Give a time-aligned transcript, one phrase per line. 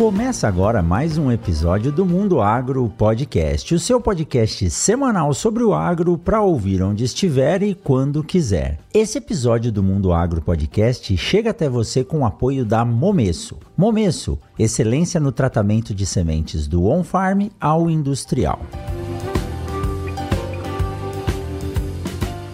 [0.00, 5.74] Começa agora mais um episódio do Mundo Agro Podcast, o seu podcast semanal sobre o
[5.74, 8.78] agro para ouvir onde estiver e quando quiser.
[8.94, 13.58] Esse episódio do Mundo Agro Podcast chega até você com o apoio da Momesso.
[13.76, 18.58] Momesso, excelência no tratamento de sementes do on-farm ao industrial.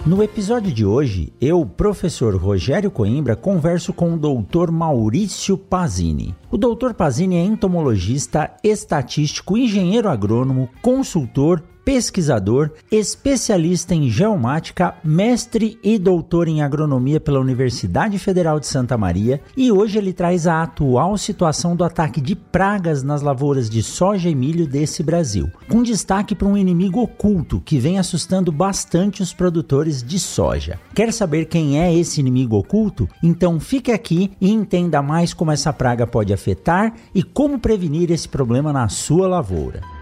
[0.07, 6.33] No episódio de hoje, eu, professor Rogério Coimbra, converso com o doutor Maurício Pazini.
[6.49, 16.01] O doutor Pazini é entomologista, estatístico, engenheiro agrônomo, consultor, pesquisador, especialista em geomática, mestre e
[16.01, 21.17] doutor em agronomia pela Universidade Federal de Santa Maria, e hoje ele traz a atual
[21.17, 26.35] situação do ataque de pragas nas lavouras de soja e milho desse Brasil, com destaque
[26.35, 30.81] para um inimigo oculto que vem assustando bastante os produtores de soja.
[30.93, 33.09] Quer saber quem é esse inimigo oculto?
[33.23, 38.29] Então fique aqui e entenda mais como essa praga pode afetar e como prevenir esse
[38.29, 39.96] problema na sua lavoura.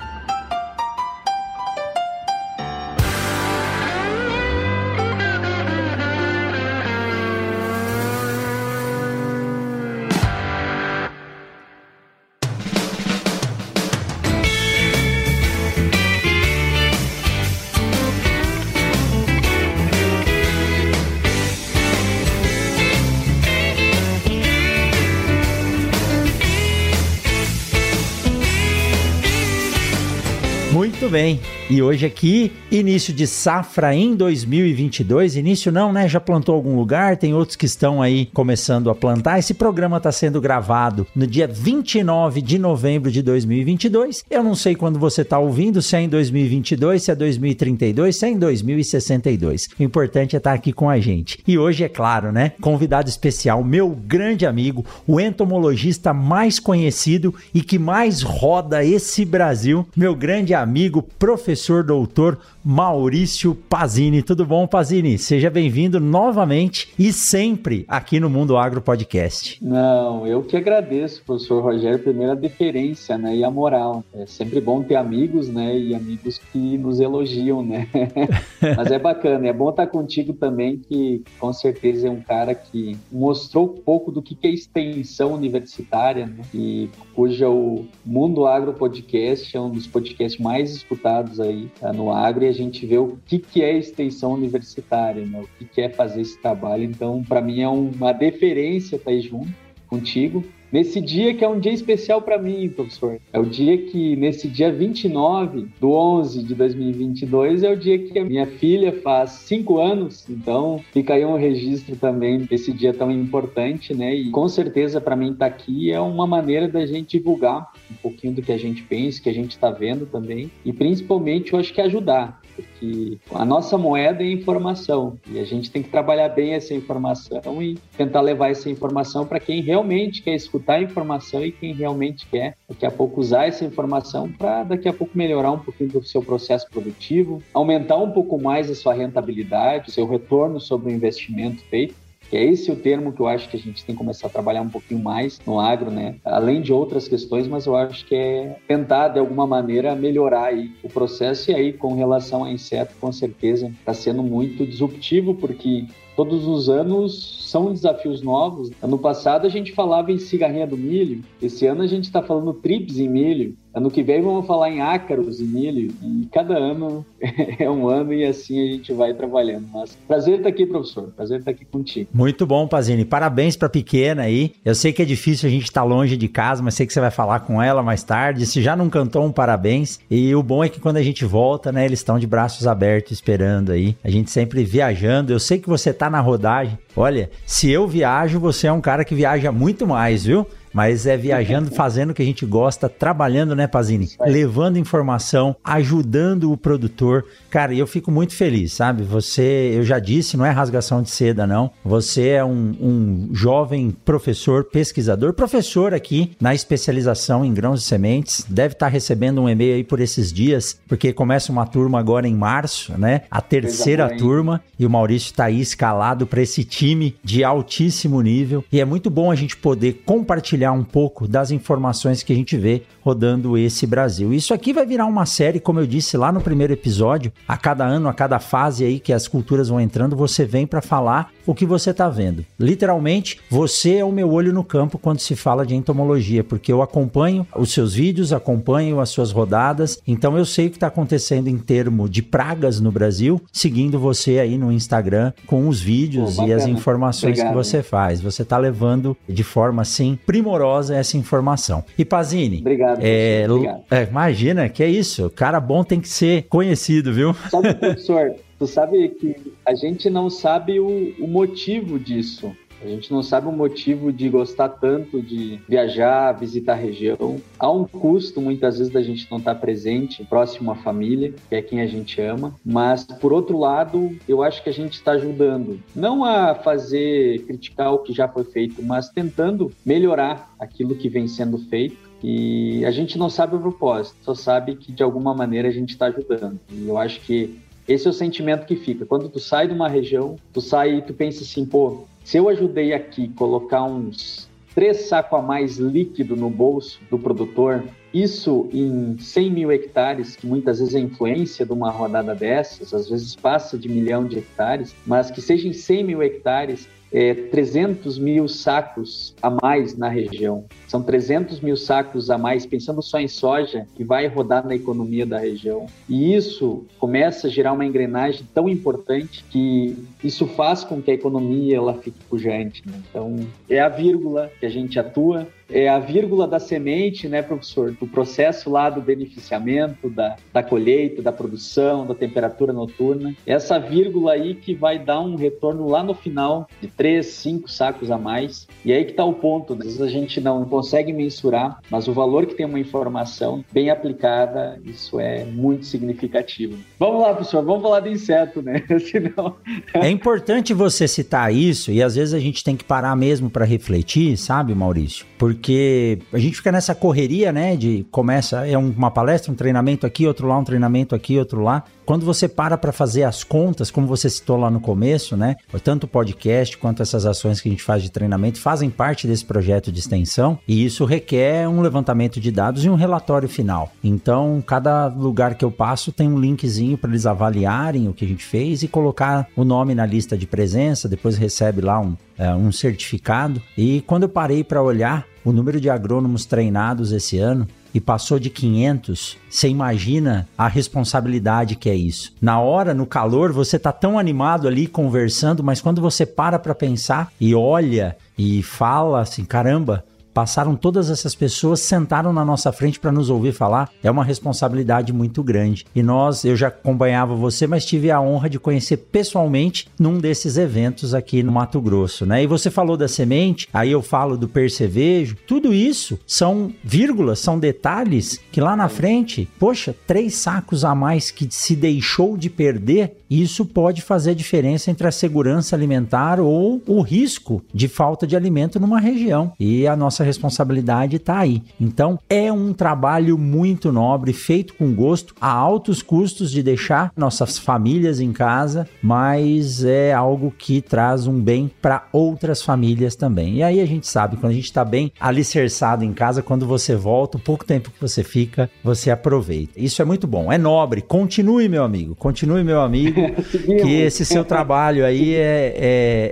[31.04, 31.38] Muito bem.
[31.70, 35.36] E hoje aqui, início de safra em 2022.
[35.36, 36.06] Início não, né?
[36.06, 39.38] Já plantou algum lugar, tem outros que estão aí começando a plantar.
[39.38, 44.26] Esse programa está sendo gravado no dia 29 de novembro de 2022.
[44.30, 48.26] Eu não sei quando você está ouvindo, se é em 2022, se é 2032, se
[48.26, 49.70] é em 2062.
[49.80, 51.42] O importante é estar tá aqui com a gente.
[51.48, 52.52] E hoje, é claro, né?
[52.60, 59.88] Convidado especial, meu grande amigo, o entomologista mais conhecido e que mais roda esse Brasil,
[59.96, 64.22] meu grande amigo, professor doutor Maurício Pazini.
[64.22, 65.18] Tudo bom, Pazini?
[65.18, 69.62] Seja bem-vindo novamente e sempre aqui no Mundo Agro Podcast.
[69.62, 74.02] Não, eu que agradeço, professor Rogério, primeiro a deferência, né, e a moral.
[74.14, 77.86] É sempre bom ter amigos, né, e amigos que nos elogiam, né.
[78.74, 82.96] Mas é bacana, é bom estar contigo também, que com certeza é um cara que
[83.12, 89.54] mostrou um pouco do que é extensão universitária, né, e cuja o Mundo Agro Podcast
[89.54, 93.18] é um dos podcasts mais escutados aí tá, no agro e a gente vê o
[93.26, 95.40] que, que é extensão universitária, né?
[95.40, 96.84] o que, que é fazer esse trabalho.
[96.84, 99.52] Então, para mim é uma deferência estar aí junto
[99.86, 100.42] contigo
[100.74, 103.20] Nesse dia que é um dia especial para mim, professor.
[103.32, 108.18] É o dia que, nesse dia 29 do 11 de 2022, é o dia que
[108.18, 110.28] a minha filha faz cinco anos.
[110.28, 114.12] Então, fica aí um registro também desse dia tão importante, né?
[114.16, 117.94] E com certeza, para mim, estar tá aqui é uma maneira da gente divulgar um
[117.94, 120.50] pouquinho do que a gente pensa, que a gente está vendo também.
[120.64, 125.70] E principalmente, eu acho que ajudar porque a nossa moeda é informação e a gente
[125.70, 130.34] tem que trabalhar bem essa informação e tentar levar essa informação para quem realmente quer
[130.34, 134.88] escutar a informação e quem realmente quer daqui a pouco usar essa informação para daqui
[134.88, 138.94] a pouco melhorar um pouquinho do seu processo produtivo, aumentar um pouco mais a sua
[138.94, 142.03] rentabilidade, o seu retorno sobre o investimento feito
[142.34, 144.30] que é esse o termo que eu acho que a gente tem que começar a
[144.30, 146.16] trabalhar um pouquinho mais no agro, né?
[146.24, 150.72] Além de outras questões, mas eu acho que é tentar de alguma maneira melhorar aí
[150.82, 155.86] o processo e aí com relação a inseto, com certeza está sendo muito disruptivo porque
[156.16, 158.72] todos os anos são desafios novos.
[158.82, 162.52] Ano passado a gente falava em cigarrinha do milho, esse ano a gente está falando
[162.52, 163.56] trips em milho.
[163.74, 165.92] Ano que vem vamos falar em ácaros e milho.
[166.00, 167.04] E cada ano
[167.58, 169.66] é um ano e assim a gente vai trabalhando.
[169.72, 171.12] Mas prazer estar aqui, professor.
[171.16, 172.08] Prazer estar aqui contigo.
[172.14, 173.04] Muito bom, Pazini.
[173.04, 174.52] Parabéns para a pequena aí.
[174.64, 176.92] Eu sei que é difícil a gente estar tá longe de casa, mas sei que
[176.92, 178.46] você vai falar com ela mais tarde.
[178.46, 179.98] Se já não cantou, um parabéns.
[180.08, 183.10] E o bom é que quando a gente volta, né, eles estão de braços abertos
[183.10, 183.96] esperando aí.
[184.04, 185.32] A gente sempre viajando.
[185.32, 186.78] Eu sei que você está na rodagem.
[186.96, 190.46] Olha, se eu viajo, você é um cara que viaja muito mais, viu?
[190.74, 194.10] Mas é viajando, fazendo o que a gente gosta, trabalhando, né, Pazini?
[194.20, 197.24] Levando informação, ajudando o produtor.
[197.48, 199.04] Cara, eu fico muito feliz, sabe?
[199.04, 201.70] Você, eu já disse, não é rasgação de seda, não.
[201.84, 208.44] Você é um, um jovem professor, pesquisador, professor aqui na especialização em grãos e sementes.
[208.48, 212.34] Deve estar recebendo um e-mail aí por esses dias, porque começa uma turma agora em
[212.34, 213.22] março, né?
[213.30, 218.64] A terceira turma, e o Maurício está aí escalado para esse time de altíssimo nível.
[218.72, 222.36] E é muito bom a gente poder compartilhar compartilhar um pouco das informações que a
[222.36, 224.32] gente vê rodando esse Brasil.
[224.32, 227.84] Isso aqui vai virar uma série, como eu disse lá no primeiro episódio, a cada
[227.84, 231.54] ano, a cada fase aí que as culturas vão entrando, você vem para falar o
[231.54, 232.44] que você está vendo.
[232.58, 236.80] Literalmente, você é o meu olho no campo quando se fala de entomologia, porque eu
[236.80, 241.48] acompanho os seus vídeos, acompanho as suas rodadas, então eu sei o que está acontecendo
[241.48, 246.46] em termo de pragas no Brasil, seguindo você aí no Instagram com os vídeos Pô,
[246.46, 247.48] e as informações Obrigado.
[247.50, 248.20] que você faz.
[248.20, 250.53] Você está levando de forma assim primorosa
[250.90, 251.84] essa informação.
[251.98, 253.00] E Pazini, Obrigado.
[253.02, 253.82] É, Obrigado.
[253.90, 255.30] É, imagina, que é isso.
[255.30, 257.34] Cara bom tem que ser conhecido, viu?
[257.50, 259.36] Sabe, professor, tu sabe que
[259.66, 262.54] a gente não sabe o, o motivo disso.
[262.84, 267.40] A gente não sabe o motivo de gostar tanto de viajar, visitar a região.
[267.58, 271.62] Há um custo, muitas vezes, da gente não estar presente, próximo à família, que é
[271.62, 272.54] quem a gente ama.
[272.62, 275.80] Mas, por outro lado, eu acho que a gente está ajudando.
[275.96, 281.26] Não a fazer, criticar o que já foi feito, mas tentando melhorar aquilo que vem
[281.26, 281.96] sendo feito.
[282.22, 285.90] E a gente não sabe o propósito, só sabe que de alguma maneira a gente
[285.90, 286.60] está ajudando.
[286.70, 289.04] E eu acho que esse é o sentimento que fica.
[289.04, 292.48] Quando tu sai de uma região, tu sai e tu pensa assim, pô, se eu
[292.48, 299.16] ajudei aqui colocar uns três sacos a mais líquido no bolso do produtor, isso em
[299.18, 303.78] 100 mil hectares, que muitas vezes é influência de uma rodada dessas, às vezes passa
[303.78, 309.36] de milhão de hectares, mas que seja em 100 mil hectares, é, 300 mil sacos
[309.40, 310.64] a mais na região.
[310.88, 315.24] São 300 mil sacos a mais, pensando só em soja, que vai rodar na economia
[315.24, 315.86] da região.
[316.08, 321.14] E isso começa a gerar uma engrenagem tão importante que isso faz com que a
[321.14, 322.82] economia ela fique pujante.
[322.84, 323.00] Né?
[323.08, 323.38] Então,
[323.70, 327.92] é a vírgula que a gente atua, é a vírgula da semente, né, professor?
[327.92, 333.34] Do processo lá do beneficiamento, da, da colheita, da produção, da temperatura noturna.
[333.46, 338.10] Essa vírgula aí que vai dar um retorno lá no final de três, cinco sacos
[338.10, 338.66] a mais.
[338.84, 339.74] E aí que está o ponto.
[339.74, 343.90] Às vezes a gente não consegue mensurar, mas o valor que tem uma informação bem
[343.90, 346.76] aplicada, isso é muito significativo.
[346.98, 348.82] Vamos lá, professor, vamos falar de inseto, né?
[349.10, 349.56] Senão...
[349.94, 353.64] é importante você citar isso e às vezes a gente tem que parar mesmo para
[353.64, 355.26] refletir, sabe, Maurício?
[355.54, 357.76] Porque a gente fica nessa correria, né?
[357.76, 361.84] De começa, é uma palestra, um treinamento aqui, outro lá, um treinamento aqui, outro lá.
[362.04, 365.56] Quando você para para fazer as contas, como você citou lá no começo, né?
[365.82, 369.44] Tanto o podcast quanto essas ações que a gente faz de treinamento fazem parte desse
[369.44, 373.90] projeto de extensão e isso requer um levantamento de dados e um relatório final.
[374.02, 378.28] Então, cada lugar que eu passo tem um linkzinho para eles avaliarem o que a
[378.28, 382.54] gente fez e colocar o nome na lista de presença, depois recebe lá um, é,
[382.54, 383.62] um certificado.
[383.78, 388.40] E quando eu parei para olhar o número de agrônomos treinados esse ano e passou
[388.40, 392.32] de 500, você imagina a responsabilidade que é isso.
[392.42, 396.74] Na hora, no calor, você tá tão animado ali conversando, mas quando você para para
[396.74, 400.04] pensar e olha e fala assim, caramba,
[400.34, 403.88] passaram todas essas pessoas, sentaram na nossa frente para nos ouvir falar.
[404.02, 405.86] É uma responsabilidade muito grande.
[405.94, 410.58] E nós, eu já acompanhava você, mas tive a honra de conhecer pessoalmente num desses
[410.58, 412.42] eventos aqui no Mato Grosso, né?
[412.42, 415.36] E você falou da semente, aí eu falo do percevejo.
[415.46, 421.30] Tudo isso são vírgulas, são detalhes que lá na frente, poxa, três sacos a mais
[421.30, 427.00] que se deixou de perder, isso pode fazer diferença entre a segurança alimentar ou o
[427.00, 429.52] risco de falta de alimento numa região.
[429.58, 431.62] E a nossa responsabilidade está aí.
[431.80, 437.58] Então, é um trabalho muito nobre, feito com gosto, a altos custos de deixar nossas
[437.58, 443.56] famílias em casa, mas é algo que traz um bem para outras famílias também.
[443.56, 446.96] E aí a gente sabe, quando a gente está bem alicerçado em casa, quando você
[446.96, 449.72] volta, o pouco tempo que você fica, você aproveita.
[449.76, 451.02] Isso é muito bom, é nobre.
[451.02, 453.20] Continue, meu amigo, continue, meu amigo,
[453.82, 455.74] que esse seu trabalho aí é,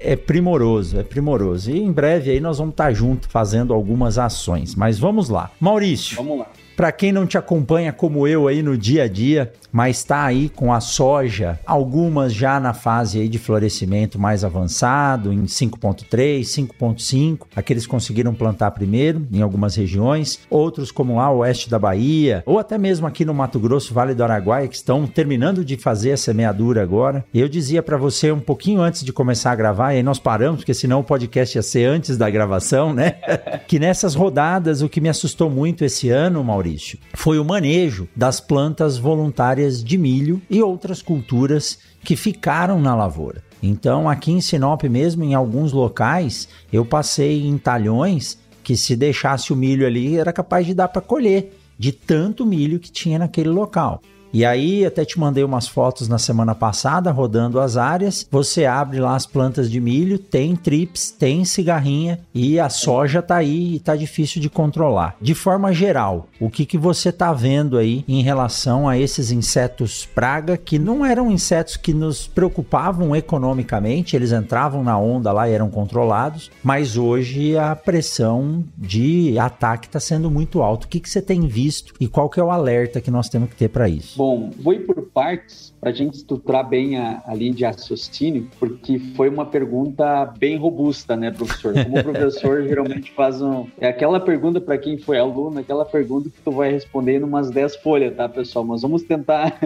[0.04, 1.70] é, é primoroso, é primoroso.
[1.70, 4.74] E em breve aí nós vamos estar tá junto fazendo algumas ações.
[4.76, 5.50] Mas vamos lá.
[5.60, 6.16] Maurício.
[6.16, 6.46] Vamos lá.
[6.82, 10.48] Para quem não te acompanha como eu aí no dia a dia, mas está aí
[10.48, 17.46] com a soja, algumas já na fase aí de florescimento mais avançado, em 5.3, 5.5,
[17.54, 22.58] aqueles conseguiram plantar primeiro em algumas regiões, outros como lá o oeste da Bahia, ou
[22.58, 26.16] até mesmo aqui no Mato Grosso, Vale do Araguaia, que estão terminando de fazer a
[26.16, 27.24] semeadura agora.
[27.32, 30.62] Eu dizia para você um pouquinho antes de começar a gravar, e aí nós paramos,
[30.62, 33.12] porque senão o podcast ia ser antes da gravação, né?
[33.68, 38.08] que nessas rodadas o que me assustou muito esse ano, Maurício, Maurício, foi o manejo
[38.16, 43.42] das plantas voluntárias de milho e outras culturas que ficaram na lavoura.
[43.62, 49.52] Então, aqui em Sinop mesmo, em alguns locais, eu passei em talhões que se deixasse
[49.52, 53.50] o milho ali era capaz de dar para colher, de tanto milho que tinha naquele
[53.50, 54.00] local.
[54.32, 58.26] E aí, até te mandei umas fotos na semana passada, rodando as áreas.
[58.30, 63.36] Você abre lá as plantas de milho, tem trips, tem cigarrinha e a soja tá
[63.36, 65.16] aí e tá difícil de controlar.
[65.20, 70.06] De forma geral, o que, que você tá vendo aí em relação a esses insetos
[70.06, 75.52] praga que não eram insetos que nos preocupavam economicamente, eles entravam na onda lá e
[75.52, 80.86] eram controlados, mas hoje a pressão de ataque está sendo muito alta.
[80.86, 83.50] O que, que você tem visto e qual que é o alerta que nós temos
[83.50, 84.21] que ter para isso?
[84.22, 88.48] Bom, vou ir por partes para a gente estruturar bem a, a linha de raciocínio,
[88.56, 91.74] porque foi uma pergunta bem robusta, né, professor?
[91.74, 93.66] Como o professor geralmente faz um.
[93.80, 97.50] É aquela pergunta para quem foi aluno, aquela pergunta que tu vai responder em umas
[97.50, 98.64] 10 folhas, tá, pessoal?
[98.64, 99.58] Mas vamos tentar.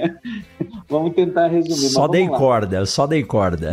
[0.88, 1.90] vamos tentar resumir.
[1.90, 2.38] Só dei lá.
[2.38, 3.72] corda, só dei corda.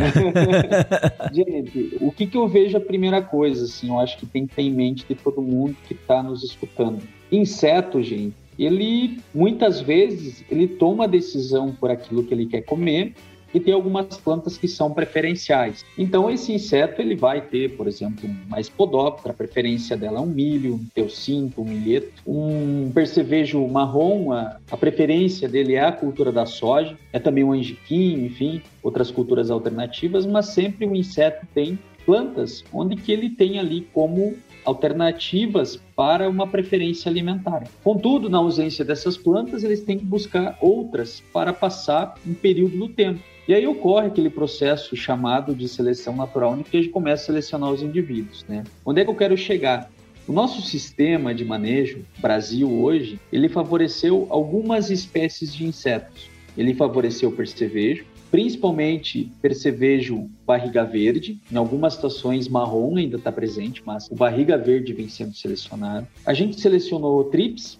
[1.32, 4.54] gente, o que, que eu vejo a primeira coisa, assim, eu acho que tem que
[4.54, 7.02] ter em mente de todo mundo que está nos escutando.
[7.32, 13.14] Inseto, gente, ele muitas vezes ele toma decisão por aquilo que ele quer comer
[13.52, 15.84] e tem algumas plantas que são preferenciais.
[15.96, 20.26] Então esse inseto ele vai ter, por exemplo, uma espodóptera, a preferência dela é um
[20.26, 26.30] milho, um teucinto, um milheto, um percevejo marrom, a, a preferência dele é a cultura
[26.30, 31.78] da soja, é também um angiquinho, enfim, outras culturas alternativas, mas sempre o inseto tem
[32.04, 34.34] plantas onde que ele tem ali como
[34.68, 37.64] alternativas para uma preferência alimentar.
[37.82, 42.88] Contudo, na ausência dessas plantas, eles têm que buscar outras para passar um período do
[42.90, 43.20] tempo.
[43.48, 47.72] E aí ocorre aquele processo chamado de seleção natural, onde a gente começa a selecionar
[47.72, 48.44] os indivíduos.
[48.46, 48.62] Né?
[48.84, 49.90] Onde é que eu quero chegar?
[50.26, 56.28] O nosso sistema de manejo, Brasil hoje, ele favoreceu algumas espécies de insetos.
[56.58, 63.82] Ele favoreceu o percevejo, principalmente percevejo barriga verde, em algumas situações marrom ainda está presente,
[63.84, 66.06] mas o barriga verde vem sendo selecionado.
[66.24, 67.78] A gente selecionou trips,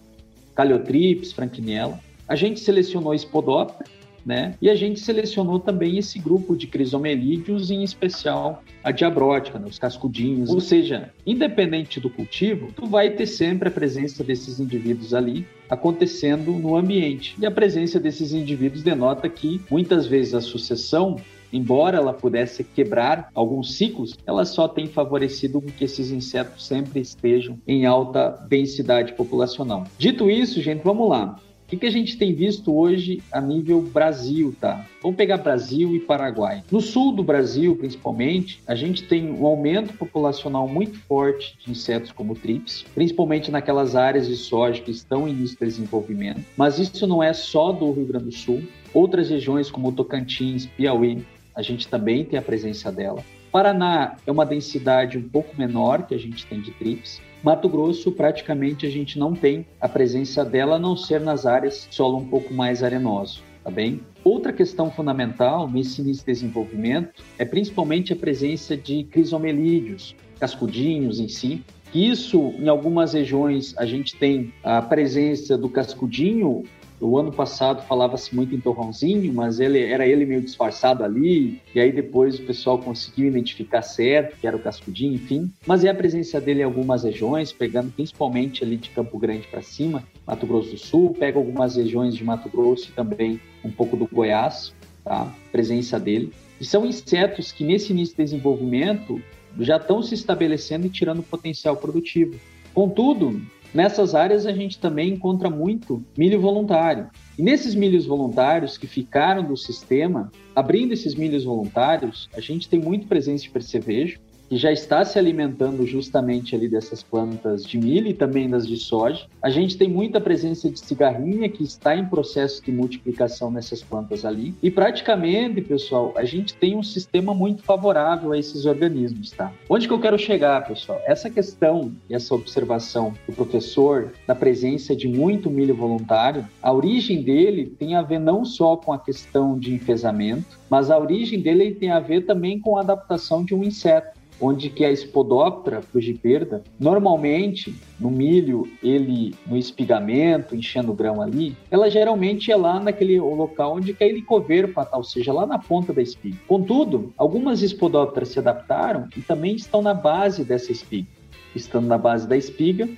[0.55, 2.00] caliotrips, franquinella.
[2.26, 3.88] A gente selecionou espodóptera,
[4.28, 4.54] né?
[4.61, 9.66] E a gente selecionou também esse grupo de crisomelídeos, em especial a diabrótica, né?
[9.66, 10.50] os cascudinhos.
[10.50, 16.52] Ou seja, independente do cultivo, tu vai ter sempre a presença desses indivíduos ali acontecendo
[16.52, 17.35] no ambiente.
[17.40, 21.16] E a presença desses indivíduos denota que muitas vezes a sucessão
[21.50, 27.58] embora ela pudesse quebrar alguns ciclos, ela só tem favorecido que esses insetos sempre estejam
[27.66, 29.85] em alta densidade populacional.
[29.99, 31.40] Dito isso, gente, vamos lá.
[31.68, 34.87] O que, que a gente tem visto hoje a nível Brasil, tá?
[35.02, 36.64] Vamos pegar Brasil e Paraguai.
[36.72, 42.10] No sul do Brasil, principalmente, a gente tem um aumento populacional muito forte de insetos
[42.10, 46.42] como trips, principalmente naquelas áreas de soja que estão em início de desenvolvimento.
[46.56, 48.62] Mas isso não é só do Rio Grande do Sul.
[48.94, 51.22] Outras regiões como Tocantins, Piauí,
[51.54, 53.22] a gente também tem a presença dela.
[53.52, 57.20] Paraná é uma densidade um pouco menor que a gente tem de trips.
[57.42, 61.87] Mato Grosso, praticamente a gente não tem a presença dela, a não ser nas áreas
[61.90, 64.00] solo um pouco mais arenoso, tá bem?
[64.25, 71.28] Outra questão fundamental nesse início de desenvolvimento é principalmente a presença de crisomelídeos, cascudinhos em
[71.28, 71.64] si,
[71.95, 76.64] isso, em algumas regiões, a gente tem a presença do cascudinho
[77.00, 81.81] o ano passado falava-se muito em torrãozinho, mas ele era ele meio disfarçado ali, e
[81.81, 85.50] aí depois o pessoal conseguiu identificar certo que era o cascudinho, enfim.
[85.67, 89.62] Mas é a presença dele em algumas regiões, pegando principalmente ali de Campo Grande para
[89.62, 93.97] cima, Mato Grosso do Sul, pega algumas regiões de Mato Grosso e também um pouco
[93.97, 94.75] do Goiás,
[95.05, 95.33] tá?
[95.52, 96.33] Presença dele.
[96.61, 99.23] E são insetos que nesse início de desenvolvimento
[99.61, 102.38] já estão se estabelecendo e tirando potencial produtivo.
[102.75, 103.40] Contudo,
[103.72, 107.08] Nessas áreas a gente também encontra muito milho voluntário.
[107.38, 112.80] E nesses milhos voluntários que ficaram do sistema, abrindo esses milhos voluntários, a gente tem
[112.80, 114.18] muito presença de percevejo,
[114.49, 118.76] que já está se alimentando justamente ali dessas plantas de milho e também das de
[118.76, 119.26] soja.
[119.43, 124.25] A gente tem muita presença de cigarrinha que está em processo de multiplicação nessas plantas
[124.25, 124.55] ali.
[124.62, 129.52] E praticamente, pessoal, a gente tem um sistema muito favorável a esses organismos, tá?
[129.69, 131.00] Onde que eu quero chegar, pessoal?
[131.05, 137.23] Essa questão e essa observação do professor da presença de muito milho voluntário, a origem
[137.23, 141.75] dele tem a ver não só com a questão de enfesamento, mas a origem dele
[141.75, 146.62] tem a ver também com a adaptação de um inseto onde que a Spodoptera frugiperda,
[146.78, 153.21] normalmente no milho, ele no espigamento, enchendo o grão ali, ela geralmente é lá naquele
[153.21, 156.37] local onde que a helicoverpa ou seja, lá na ponta da espiga.
[156.47, 161.09] Contudo, algumas Spodopteras se adaptaram e também estão na base dessa espiga.
[161.54, 162.88] Estando na base da espiga,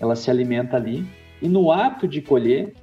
[0.00, 1.04] ela se alimenta ali
[1.40, 2.74] e no ato de colher,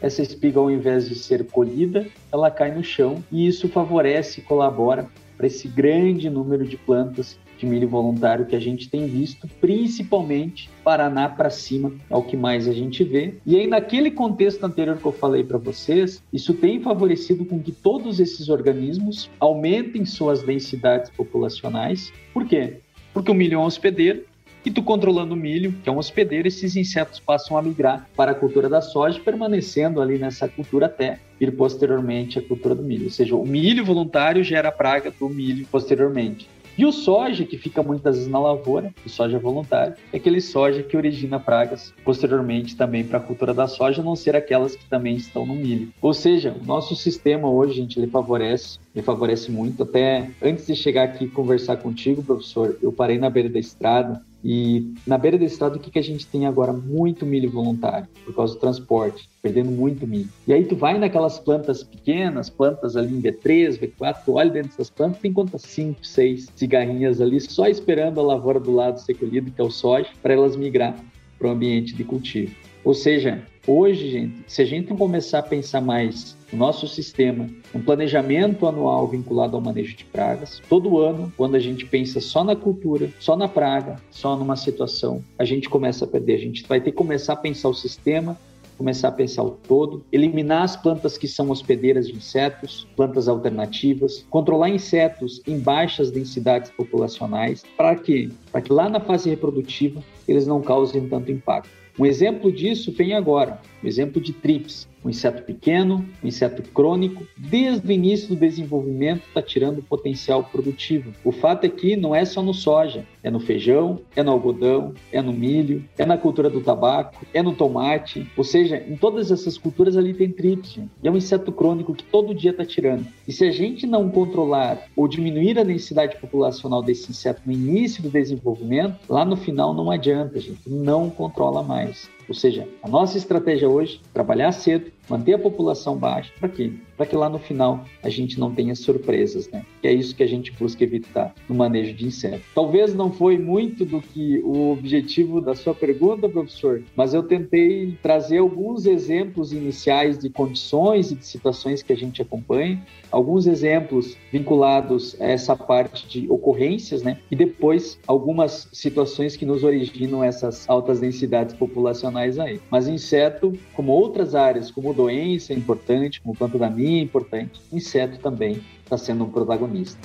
[0.00, 4.42] essa espiga, ao invés de ser colhida, ela cai no chão e isso favorece e
[4.42, 9.48] colabora para esse grande número de plantas de milho voluntário que a gente tem visto,
[9.60, 13.34] principalmente Paraná para cima, é o que mais a gente vê.
[13.46, 17.70] E aí, naquele contexto anterior que eu falei para vocês, isso tem favorecido com que
[17.70, 22.12] todos esses organismos aumentem suas densidades populacionais.
[22.34, 22.78] Por quê?
[23.14, 24.24] Porque o milho é um hospedeiro,
[24.64, 28.32] e tu controlando o milho, que é um hospedeiro, esses insetos passam a migrar para
[28.32, 33.04] a cultura da soja, permanecendo ali nessa cultura até vir posteriormente à cultura do milho.
[33.04, 36.48] Ou seja, o milho voluntário gera a praga do milho posteriormente.
[36.76, 40.82] E o soja, que fica muitas vezes na lavoura, o soja voluntário, é aquele soja
[40.82, 44.88] que origina pragas posteriormente também para a cultura da soja, a não ser aquelas que
[44.88, 45.92] também estão no milho.
[46.00, 49.82] Ou seja, o nosso sistema hoje, gente, ele favorece, ele favorece muito.
[49.82, 54.92] Até antes de chegar aqui conversar contigo, professor, eu parei na beira da estrada e
[55.06, 56.72] na beira da estrada, o que, que a gente tem agora?
[56.72, 60.28] Muito milho voluntário, por causa do transporte, perdendo muito milho.
[60.46, 64.70] E aí tu vai naquelas plantas pequenas, plantas ali em B3, V4, tu olha dentro
[64.70, 65.62] dessas plantas, tem quantas?
[65.62, 69.70] 5, 6 cigarrinhas ali, só esperando a lavoura do lado ser colhida, que é o
[69.70, 70.96] soja, para elas migrar
[71.38, 72.54] para o ambiente de cultivo.
[72.84, 77.80] Ou seja, hoje, gente, se a gente começar a pensar mais no nosso sistema, um
[77.80, 82.54] planejamento anual vinculado ao manejo de pragas, todo ano, quando a gente pensa só na
[82.54, 86.34] cultura, só na praga, só numa situação, a gente começa a perder.
[86.34, 88.36] A gente vai ter que começar a pensar o sistema
[88.82, 94.26] começar a pensar o todo, eliminar as plantas que são hospedeiras de insetos, plantas alternativas,
[94.28, 100.48] controlar insetos em baixas densidades populacionais, para que, para que lá na fase reprodutiva eles
[100.48, 101.81] não causem tanto impacto.
[101.98, 107.26] Um exemplo disso vem agora, o exemplo de TRIPS, um inseto pequeno, um inseto crônico,
[107.36, 111.12] desde o início do desenvolvimento está tirando potencial produtivo.
[111.24, 114.94] O fato é que não é só no soja, é no feijão, é no algodão,
[115.10, 119.30] é no milho, é na cultura do tabaco, é no tomate, ou seja, em todas
[119.30, 123.06] essas culturas ali tem trips, e é um inseto crônico que todo dia está tirando.
[123.26, 128.02] E se a gente não controlar ou diminuir a densidade populacional desse inseto no início
[128.02, 132.08] do desenvolvimento, lá no final não adianta, gente, não controla mais.
[132.28, 136.72] Ou seja, a nossa estratégia hoje é trabalhar cedo, manter a população baixa, para quê?
[136.96, 139.62] Para que lá no final a gente não tenha surpresas, né?
[139.82, 142.40] Que é isso que a gente busca evitar no manejo de insetos.
[142.54, 147.98] Talvez não foi muito do que o objetivo da sua pergunta, professor, mas eu tentei
[148.02, 154.16] trazer alguns exemplos iniciais de condições e de situações que a gente acompanha, alguns exemplos
[154.32, 157.18] vinculados a essa parte de ocorrências, né?
[157.30, 162.58] E depois algumas situações que nos originam essas altas densidades populacionais aí.
[162.70, 168.18] Mas inseto, como outras áreas, como doença é importante, como planta daninha é importante, inseto
[168.18, 169.98] também está sendo um protagonista.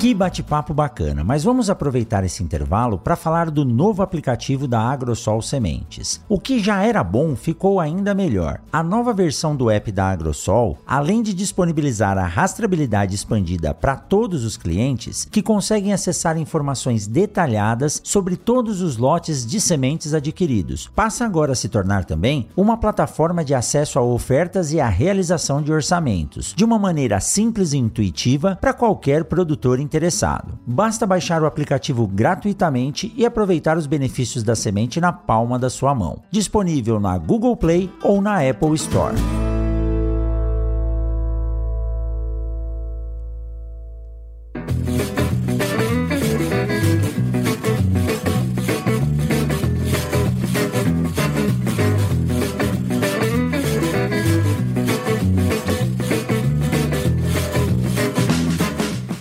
[0.00, 5.42] Que bate-papo bacana, mas vamos aproveitar esse intervalo para falar do novo aplicativo da Agrosol
[5.42, 6.24] Sementes.
[6.26, 8.62] O que já era bom ficou ainda melhor.
[8.72, 14.42] A nova versão do app da Agrosol, além de disponibilizar a rastreabilidade expandida para todos
[14.42, 21.26] os clientes, que conseguem acessar informações detalhadas sobre todos os lotes de sementes adquiridos, passa
[21.26, 25.70] agora a se tornar também uma plataforma de acesso a ofertas e a realização de
[25.70, 30.56] orçamentos, de uma maneira simples e intuitiva para qualquer produtor interessado.
[30.64, 35.92] Basta baixar o aplicativo gratuitamente e aproveitar os benefícios da semente na palma da sua
[35.92, 36.22] mão.
[36.30, 39.16] Disponível na Google Play ou na Apple Store.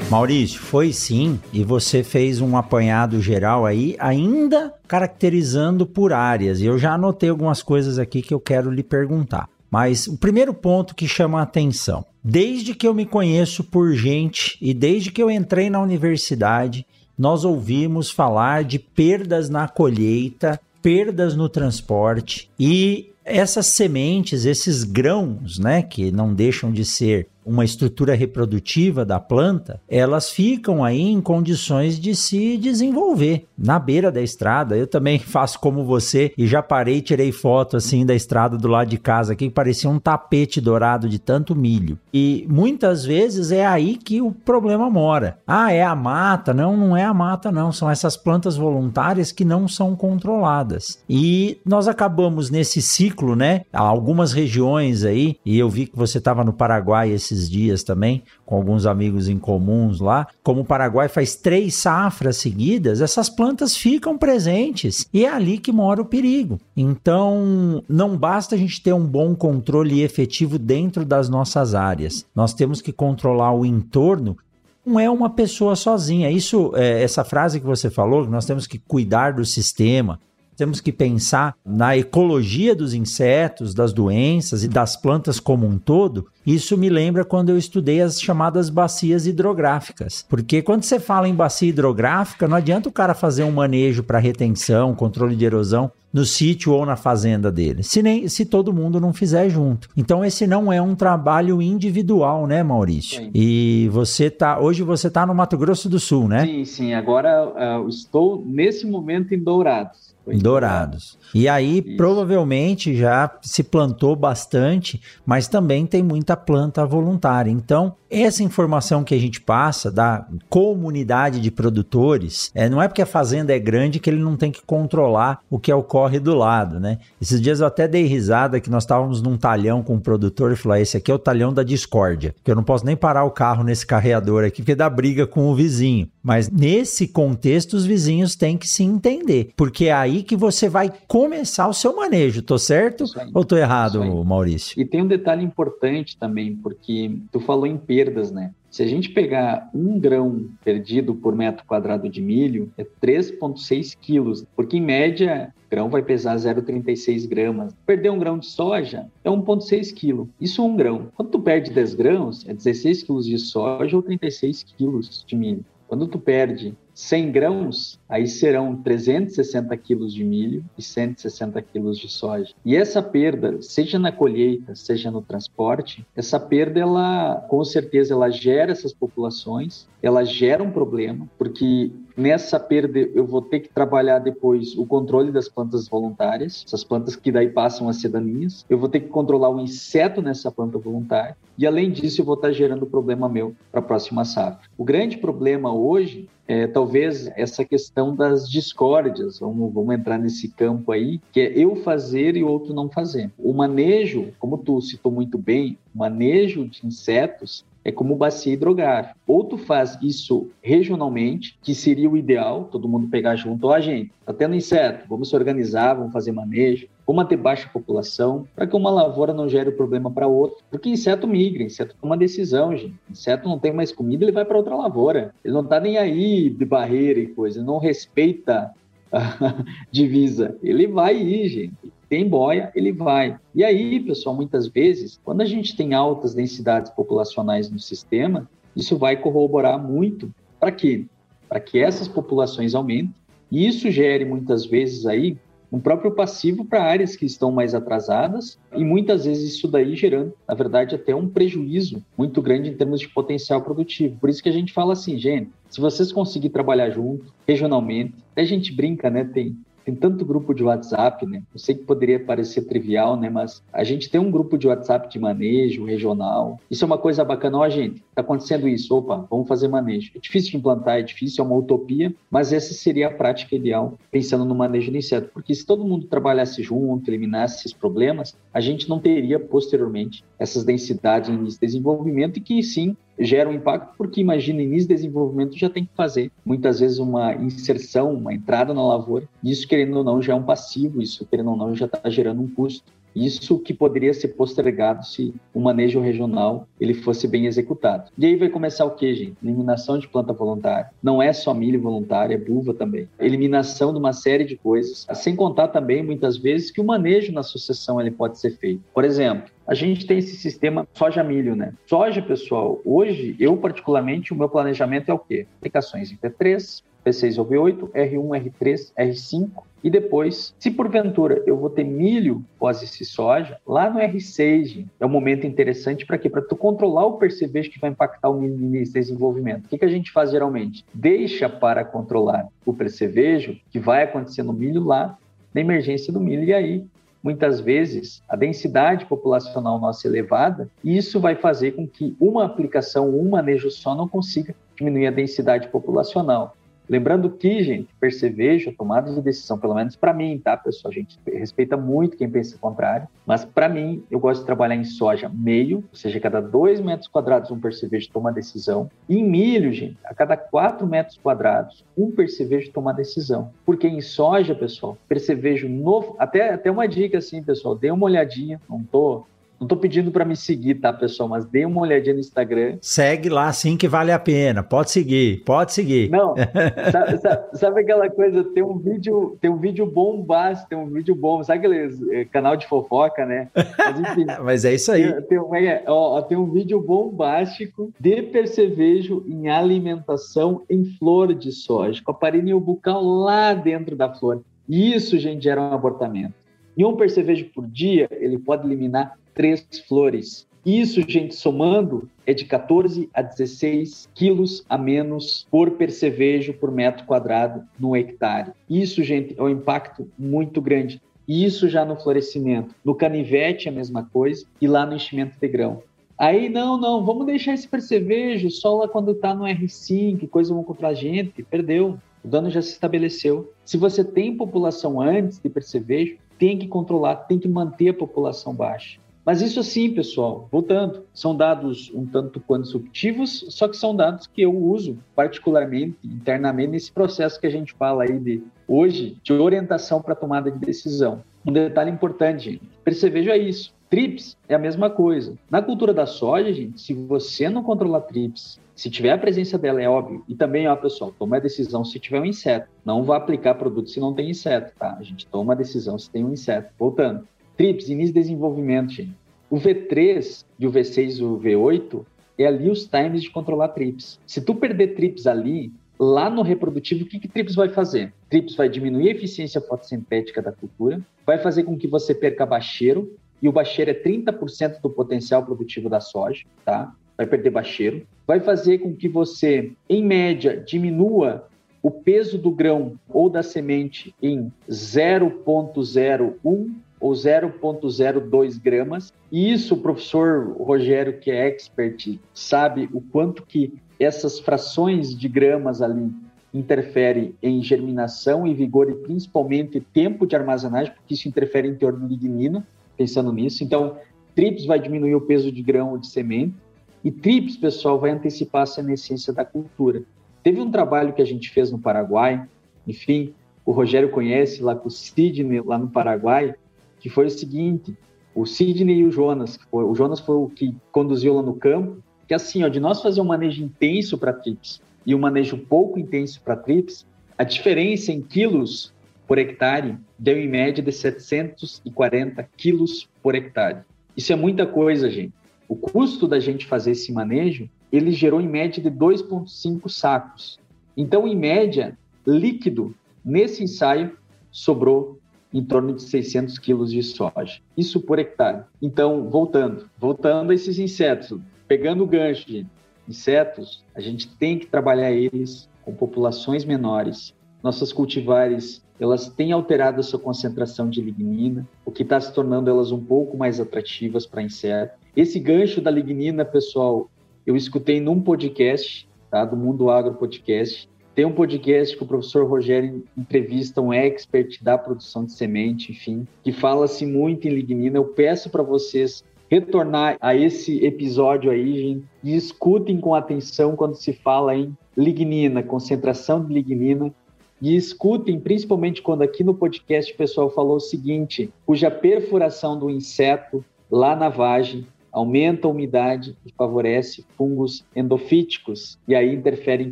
[0.09, 6.59] Maurício, foi sim, e você fez um apanhado geral aí, ainda caracterizando por áreas.
[6.59, 9.47] E eu já anotei algumas coisas aqui que eu quero lhe perguntar.
[9.69, 14.57] Mas o primeiro ponto que chama a atenção: desde que eu me conheço por gente
[14.59, 21.35] e desde que eu entrei na universidade, nós ouvimos falar de perdas na colheita, perdas
[21.35, 28.13] no transporte e essas sementes, esses grãos, né, que não deixam de ser uma estrutura
[28.13, 34.77] reprodutiva da planta, elas ficam aí em condições de se desenvolver na beira da estrada.
[34.77, 38.89] Eu também faço como você e já parei tirei foto assim da estrada do lado
[38.89, 41.97] de casa aqui que parecia um tapete dourado de tanto milho.
[42.13, 45.39] E muitas vezes é aí que o problema mora.
[45.45, 46.53] Ah, é a mata?
[46.53, 50.99] Não, não é a mata não, são essas plantas voluntárias que não são controladas.
[51.09, 53.61] E nós acabamos nesse ciclo, né?
[53.73, 58.23] Algumas regiões aí, e eu vi que você estava no Paraguai esses esses dias também,
[58.45, 60.27] com alguns amigos em comuns lá.
[60.43, 65.71] Como o Paraguai faz três safras seguidas, essas plantas ficam presentes e é ali que
[65.71, 66.59] mora o perigo.
[66.75, 72.25] Então, não basta a gente ter um bom controle efetivo dentro das nossas áreas.
[72.35, 74.37] Nós temos que controlar o entorno
[74.85, 76.31] não é uma pessoa sozinha.
[76.31, 80.19] Isso, é, essa frase que você falou, nós temos que cuidar do sistema,
[80.59, 86.27] temos que pensar na ecologia dos insetos, das doenças e das plantas como um todo.
[86.45, 90.25] Isso me lembra quando eu estudei as chamadas bacias hidrográficas.
[90.27, 94.19] Porque quando você fala em bacia hidrográfica, não adianta o cara fazer um manejo para
[94.19, 98.99] retenção, controle de erosão no sítio ou na fazenda dele, se, nem, se todo mundo
[98.99, 99.87] não fizer junto.
[99.95, 103.21] Então esse não é um trabalho individual, né, Maurício?
[103.21, 103.31] Sim.
[103.33, 106.45] E você tá, hoje você está no Mato Grosso do Sul, né?
[106.45, 106.93] Sim, sim.
[106.93, 110.08] Agora uh, estou nesse momento em Dourados.
[110.37, 111.18] Dourados.
[111.33, 111.97] E aí, Isso.
[111.97, 117.51] provavelmente já se plantou bastante, mas também tem muita planta voluntária.
[117.51, 123.01] Então, essa informação que a gente passa da comunidade de produtores, é, não é porque
[123.01, 126.79] a fazenda é grande que ele não tem que controlar o que ocorre do lado,
[126.79, 126.97] né?
[127.21, 130.55] Esses dias eu até dei risada que nós estávamos num talhão com um produtor e
[130.55, 133.23] falou: ah, esse aqui é o talhão da discórdia, que eu não posso nem parar
[133.23, 136.09] o carro nesse carreador aqui porque dá briga com o vizinho.
[136.21, 140.91] Mas nesse contexto, os vizinhos têm que se entender, porque é aí que você vai
[141.19, 143.03] começar o seu manejo, tô certo?
[143.33, 144.79] Ou tô errado, Maurício?
[144.79, 148.51] E tem um detalhe importante também, porque tu falou em perdas, né?
[148.71, 154.45] Se a gente pegar um grão perdido por metro quadrado de milho, é 3,6 quilos,
[154.55, 157.73] porque em média, grão vai pesar 0,36 gramas.
[157.85, 160.29] Perder um grão de soja é 1,6 quilo.
[160.39, 161.11] Isso é um grão.
[161.15, 165.65] Quando tu perde 10 grãos, é 16 quilos de soja ou 36 quilos de milho.
[165.85, 172.09] Quando tu perde 100 grãos, aí serão 360 quilos de milho e 160 quilos de
[172.09, 172.53] soja.
[172.65, 178.29] E essa perda, seja na colheita, seja no transporte, essa perda, ela, com certeza, ela
[178.29, 184.19] gera essas populações, ela gera um problema, porque nessa perda eu vou ter que trabalhar
[184.19, 188.65] depois o controle das plantas voluntárias, essas plantas que daí passam a ser daninhas.
[188.69, 191.37] Eu vou ter que controlar o inseto nessa planta voluntária.
[191.57, 194.67] E além disso, eu vou estar gerando problema meu para a próxima safra.
[194.77, 200.91] O grande problema hoje é, talvez essa questão das discórdias, vamos, vamos entrar nesse campo
[200.91, 203.31] aí, que é eu fazer e outro não fazer.
[203.37, 209.15] O manejo, como tu citou muito bem, o manejo de insetos é como bacia hidrográfica.
[209.25, 214.11] Ou tu faz isso regionalmente, que seria o ideal, todo mundo pegar junto, ó, gente,
[214.25, 218.75] tá tendo inseto, vamos se organizar, vamos fazer manejo, vamos ter baixa população, para que
[218.75, 220.57] uma lavoura não gere problema para outra.
[220.69, 222.95] Porque inseto migra, inseto toma decisão, gente.
[223.09, 225.33] Inseto não tem mais comida, ele vai para outra lavoura.
[225.43, 228.71] Ele não tá nem aí de barreira e coisa, ele não respeita
[229.91, 230.57] divisa.
[230.61, 233.37] Ele vai ir, gente tem boia, ele vai.
[233.53, 238.97] E aí, pessoal, muitas vezes, quando a gente tem altas densidades populacionais no sistema, isso
[238.97, 241.05] vai corroborar muito para quê?
[241.47, 243.13] Para que essas populações aumentem.
[243.51, 245.37] E isso gere muitas vezes aí
[245.71, 250.33] um próprio passivo para áreas que estão mais atrasadas e muitas vezes isso daí gerando,
[250.47, 254.17] na verdade, até um prejuízo muito grande em termos de potencial produtivo.
[254.19, 258.43] Por isso que a gente fala assim, gente, se vocês conseguirem trabalhar junto, regionalmente, a
[258.43, 259.23] gente brinca, né?
[259.23, 261.41] Tem tem tanto grupo de WhatsApp, né?
[261.53, 263.29] Eu sei que poderia parecer trivial, né?
[263.29, 266.59] Mas a gente tem um grupo de WhatsApp de manejo regional.
[266.69, 268.03] Isso é uma coisa bacana, ó, gente.
[268.13, 270.11] Tá acontecendo isso, opa, vamos fazer manejo.
[270.15, 273.97] É difícil de implantar, é difícil, é uma utopia, mas essa seria a prática ideal,
[274.11, 275.29] pensando no manejo do.
[275.33, 280.63] Porque se todo mundo trabalhasse junto, eliminasse esses problemas, a gente não teria posteriormente essas
[280.63, 285.69] densidades em desenvolvimento e que sim gera um impacto, porque imagina, início de desenvolvimento já
[285.69, 289.27] tem que fazer muitas vezes uma inserção, uma entrada na lavoura.
[289.43, 292.41] Isso, querendo ou não, já é um passivo, isso, querendo ou não, já está gerando
[292.41, 292.83] um custo.
[293.25, 298.11] Isso que poderia ser postergado se o manejo regional ele fosse bem executado.
[298.17, 299.35] E aí vai começar o que, gente?
[299.43, 300.89] Eliminação de planta voluntária.
[301.03, 303.09] Não é só milho voluntário, é buva também.
[303.19, 305.05] Eliminação de uma série de coisas.
[305.13, 308.81] Sem contar também, muitas vezes, que o manejo na sucessão ele pode ser feito.
[308.93, 311.73] Por exemplo, a gente tem esse sistema soja-milho, né?
[311.85, 315.45] Soja, pessoal, hoje, eu particularmente, o meu planejamento é o quê?
[315.57, 319.49] Aplicações em P3, P6 ou V8, R1, R3, R5,
[319.83, 325.05] e depois, se porventura eu vou ter milho pós esse soja, lá no R6 é
[325.05, 326.29] um momento interessante para quê?
[326.29, 329.65] Para tu controlar o percevejo que vai impactar o milho no desenvolvimento.
[329.65, 330.85] O que, que a gente faz geralmente?
[330.93, 335.17] Deixa para controlar o percevejo que vai acontecer no milho lá
[335.53, 336.43] na emergência do milho.
[336.43, 336.85] E aí
[337.23, 343.09] muitas vezes a densidade populacional nossa elevada, e isso vai fazer com que uma aplicação,
[343.09, 346.55] um manejo só não consiga diminuir a densidade populacional.
[346.89, 350.91] Lembrando que, gente, percevejo, tomada de decisão, pelo menos para mim, tá, pessoal?
[350.91, 354.75] A gente respeita muito quem pensa o contrário, mas para mim, eu gosto de trabalhar
[354.75, 358.89] em soja meio, ou seja, cada dois metros quadrados um percevejo toma decisão.
[359.07, 363.51] E em milho, gente, a cada quatro metros quadrados, um percevejo toma decisão.
[363.63, 368.59] Porque em soja, pessoal, percevejo novo, até, até uma dica assim, pessoal, dê uma olhadinha,
[368.67, 369.25] não tô
[369.59, 371.27] não tô pedindo para me seguir, tá, pessoal?
[371.27, 372.77] Mas dê uma olhadinha no Instagram.
[372.81, 374.63] Segue lá sim que vale a pena.
[374.63, 376.09] Pode seguir, pode seguir.
[376.09, 376.33] Não,
[376.91, 378.43] sabe, sabe, sabe, aquela coisa?
[378.43, 381.43] Tem um vídeo, tem um vídeo bombástico, tem um vídeo bom.
[381.43, 383.49] Sabe aquele eh, canal de fofoca, né?
[383.53, 385.11] Mas, enfim, Mas é isso aí.
[385.13, 391.33] Tem, tem, um, é, ó, tem um vídeo bombástico de percevejo em alimentação em flor
[391.33, 394.41] de soja, com a parinha bucal lá dentro da flor.
[394.67, 396.33] Isso, gente, gera um abortamento.
[396.77, 400.45] E um percevejo por dia, ele pode eliminar três flores.
[400.65, 407.05] Isso, gente, somando, é de 14 a 16 quilos a menos por percevejo por metro
[407.05, 408.51] quadrado no hectare.
[408.69, 411.01] Isso, gente, é um impacto muito grande.
[411.25, 412.75] Isso já no florescimento.
[412.83, 415.81] No canivete é a mesma coisa e lá no enchimento de grão.
[416.17, 420.65] Aí, não, não, vamos deixar esse percevejo só lá quando está no R5, coisa vão
[420.65, 421.43] contra a gente.
[421.43, 421.97] Perdeu.
[422.21, 423.53] O dano já se estabeleceu.
[423.63, 428.53] Se você tem população antes de percevejo, tem que controlar, tem que manter a população
[428.53, 428.99] baixa.
[429.29, 434.25] Mas isso assim, pessoal, voltando, são dados um tanto quanto subjetivos, só que são dados
[434.25, 439.31] que eu uso particularmente, internamente, nesse processo que a gente fala aí de hoje, de
[439.31, 441.23] orientação para tomada de decisão.
[441.45, 443.71] Um detalhe importante, gente, perceveja isso.
[443.87, 445.37] TRIPS é a mesma coisa.
[445.47, 449.79] Na cultura da soja, gente, se você não controlar TRIPS, se tiver a presença dela,
[449.79, 450.23] é óbvio.
[450.27, 452.67] E também, ó, pessoal, toma a decisão se tiver um inseto.
[452.83, 454.97] Não vá aplicar produto se não tem inseto, tá?
[454.99, 456.73] A gente toma a decisão se tem um inseto.
[456.79, 457.27] Voltando.
[457.59, 459.13] TRIPS, início de desenvolvimento, gente.
[459.49, 462.05] O V3 e o V6 e o V8
[462.37, 464.17] é ali os times de controlar TRIPS.
[464.25, 468.13] Se tu perder TRIPS ali, lá no reprodutivo, o que, que TRIPS vai fazer?
[468.29, 473.13] TRIPS vai diminuir a eficiência fotossintética da cultura, vai fazer com que você perca bacheiro,
[473.41, 476.95] e o bacheiro é 30% do potencial produtivo da soja, tá?
[477.17, 478.07] Vai perder bacheiro.
[478.25, 481.45] Vai fazer com que você, em média, diminua
[481.83, 489.13] o peso do grão ou da semente em 0,01 ou 0,02 gramas.
[489.31, 495.27] E isso o professor Rogério, que é expert, sabe o quanto que essas frações de
[495.27, 496.11] gramas ali
[496.53, 501.97] interferem em germinação e vigor e principalmente tempo de armazenagem, porque isso interfere em teor
[501.97, 502.65] de lignina,
[502.97, 503.63] pensando nisso.
[503.63, 503.97] Então,
[504.35, 506.55] TRIPS vai diminuir o peso de grão ou de semente.
[507.03, 510.03] E TRIPS, pessoal, vai antecipar a senescência da cultura.
[510.41, 512.45] Teve um trabalho que a gente fez no Paraguai,
[512.87, 513.33] enfim,
[513.65, 516.55] o Rogério conhece lá com o Sidney, lá no Paraguai,
[516.99, 517.97] que foi o seguinte:
[518.35, 521.97] o Sidney e o Jonas, foi, o Jonas foi o que conduziu lá no campo,
[522.27, 525.97] que assim, ó, de nós fazer um manejo intenso para trips e um manejo pouco
[525.97, 527.05] intenso para trips,
[527.37, 528.93] a diferença em quilos
[529.27, 533.81] por hectare deu em média de 740 quilos por hectare.
[534.17, 535.33] Isso é muita coisa, gente.
[535.67, 540.59] O custo da gente fazer esse manejo, ele gerou em média de 2,5 sacos.
[540.97, 544.17] Então, em média, líquido nesse ensaio
[544.51, 545.18] sobrou
[545.53, 547.59] em torno de 600 quilos de soja.
[547.75, 548.63] Isso por hectare.
[548.81, 552.65] Então, voltando, voltando a esses insetos, pegando o gancho de
[553.07, 557.33] insetos, a gente tem que trabalhar eles com populações menores.
[557.63, 562.69] Nossas cultivares, elas têm alterado a sua concentração de lignina, o que está se tornando
[562.69, 564.97] elas um pouco mais atrativas para inseto.
[565.15, 567.09] Esse gancho da lignina, pessoal,
[567.45, 570.87] eu escutei num podcast, tá, do Mundo Agro Podcast,
[571.19, 576.25] tem um podcast que o professor Rogério entrevista um expert da produção de semente, enfim,
[576.41, 577.97] que fala-se muito em lignina.
[577.97, 583.95] Eu peço para vocês retornar a esse episódio aí, gente, e escutem com atenção quando
[583.95, 587.13] se fala em lignina, concentração de lignina,
[587.61, 592.89] e escutem, principalmente quando aqui no podcast o pessoal falou o seguinte, cuja perfuração do
[592.89, 599.91] inseto lá na vagem aumenta a umidade e favorece fungos endofíticos, e aí interfere em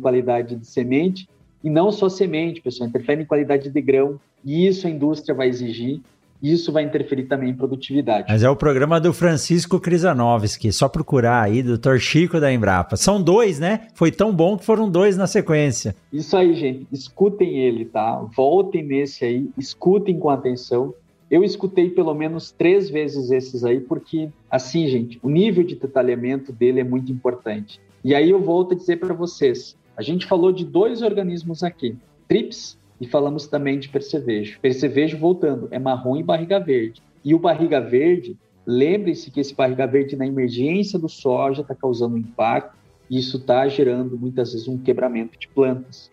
[0.00, 1.28] qualidade de semente,
[1.62, 5.48] e não só semente, pessoal, interfere em qualidade de grão, e isso a indústria vai
[5.48, 6.00] exigir,
[6.40, 8.26] e isso vai interferir também em produtividade.
[8.28, 12.96] Mas é o programa do Francisco Krizanovski, só procurar aí, doutor Chico da Embrapa.
[12.96, 13.88] São dois, né?
[13.94, 15.96] Foi tão bom que foram dois na sequência.
[16.12, 18.24] Isso aí, gente, escutem ele, tá?
[18.36, 20.94] Voltem nesse aí, escutem com atenção,
[21.30, 26.52] eu escutei pelo menos três vezes esses aí, porque, assim, gente, o nível de detalhamento
[26.52, 27.80] dele é muito importante.
[28.02, 31.96] E aí eu volto a dizer para vocês: a gente falou de dois organismos aqui,
[32.26, 34.58] TRIPS e falamos também de percevejo.
[34.60, 37.02] Percevejo, voltando, é marrom e barriga verde.
[37.24, 38.36] E o barriga verde,
[38.66, 42.76] lembre-se que esse barriga verde na emergência do soja está causando impacto
[43.10, 46.10] e isso está gerando muitas vezes um quebramento de plantas.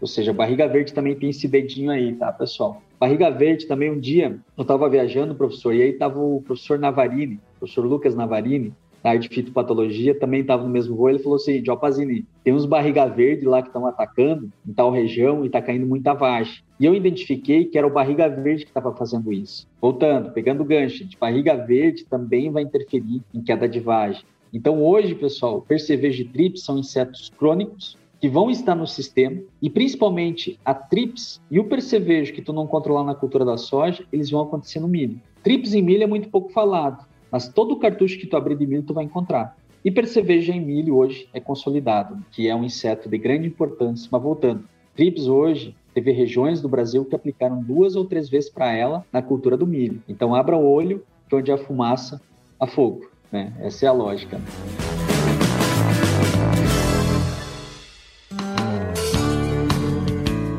[0.00, 2.82] Ou seja, barriga verde também tem esse dedinho aí, tá, pessoal?
[2.98, 7.40] Barriga verde também, um dia, eu estava viajando, professor, e aí estava o professor Navarini,
[7.58, 11.64] professor Lucas Navarini, da área de fitopatologia, também estava no mesmo voo, ele falou assim,
[11.64, 15.86] Jopazini, tem uns barriga verde lá que estão atacando em tal região e está caindo
[15.86, 16.62] muita vagem.
[16.80, 19.68] E eu identifiquei que era o barriga verde que estava fazendo isso.
[19.80, 24.24] Voltando, pegando o gancho, de barriga verde também vai interferir em queda de vagem.
[24.52, 29.70] Então hoje, pessoal, percevejo e trips são insetos crônicos que vão estar no sistema e
[29.70, 34.30] principalmente a trips e o percevejo que tu não controlar na cultura da soja, eles
[34.30, 35.20] vão acontecer no milho.
[35.42, 38.82] Trips em milho é muito pouco falado, mas todo cartucho que tu abrir de milho
[38.82, 39.56] tu vai encontrar.
[39.84, 44.08] E percevejo em milho hoje é consolidado, que é um inseto de grande importância.
[44.10, 44.64] Mas voltando,
[44.96, 49.22] trips hoje teve regiões do Brasil que aplicaram duas ou três vezes para ela na
[49.22, 50.02] cultura do milho.
[50.08, 52.20] Então abra o olho, que onde há fumaça,
[52.58, 53.08] há fogo.
[53.30, 53.52] Né?
[53.60, 54.40] Essa é a lógica.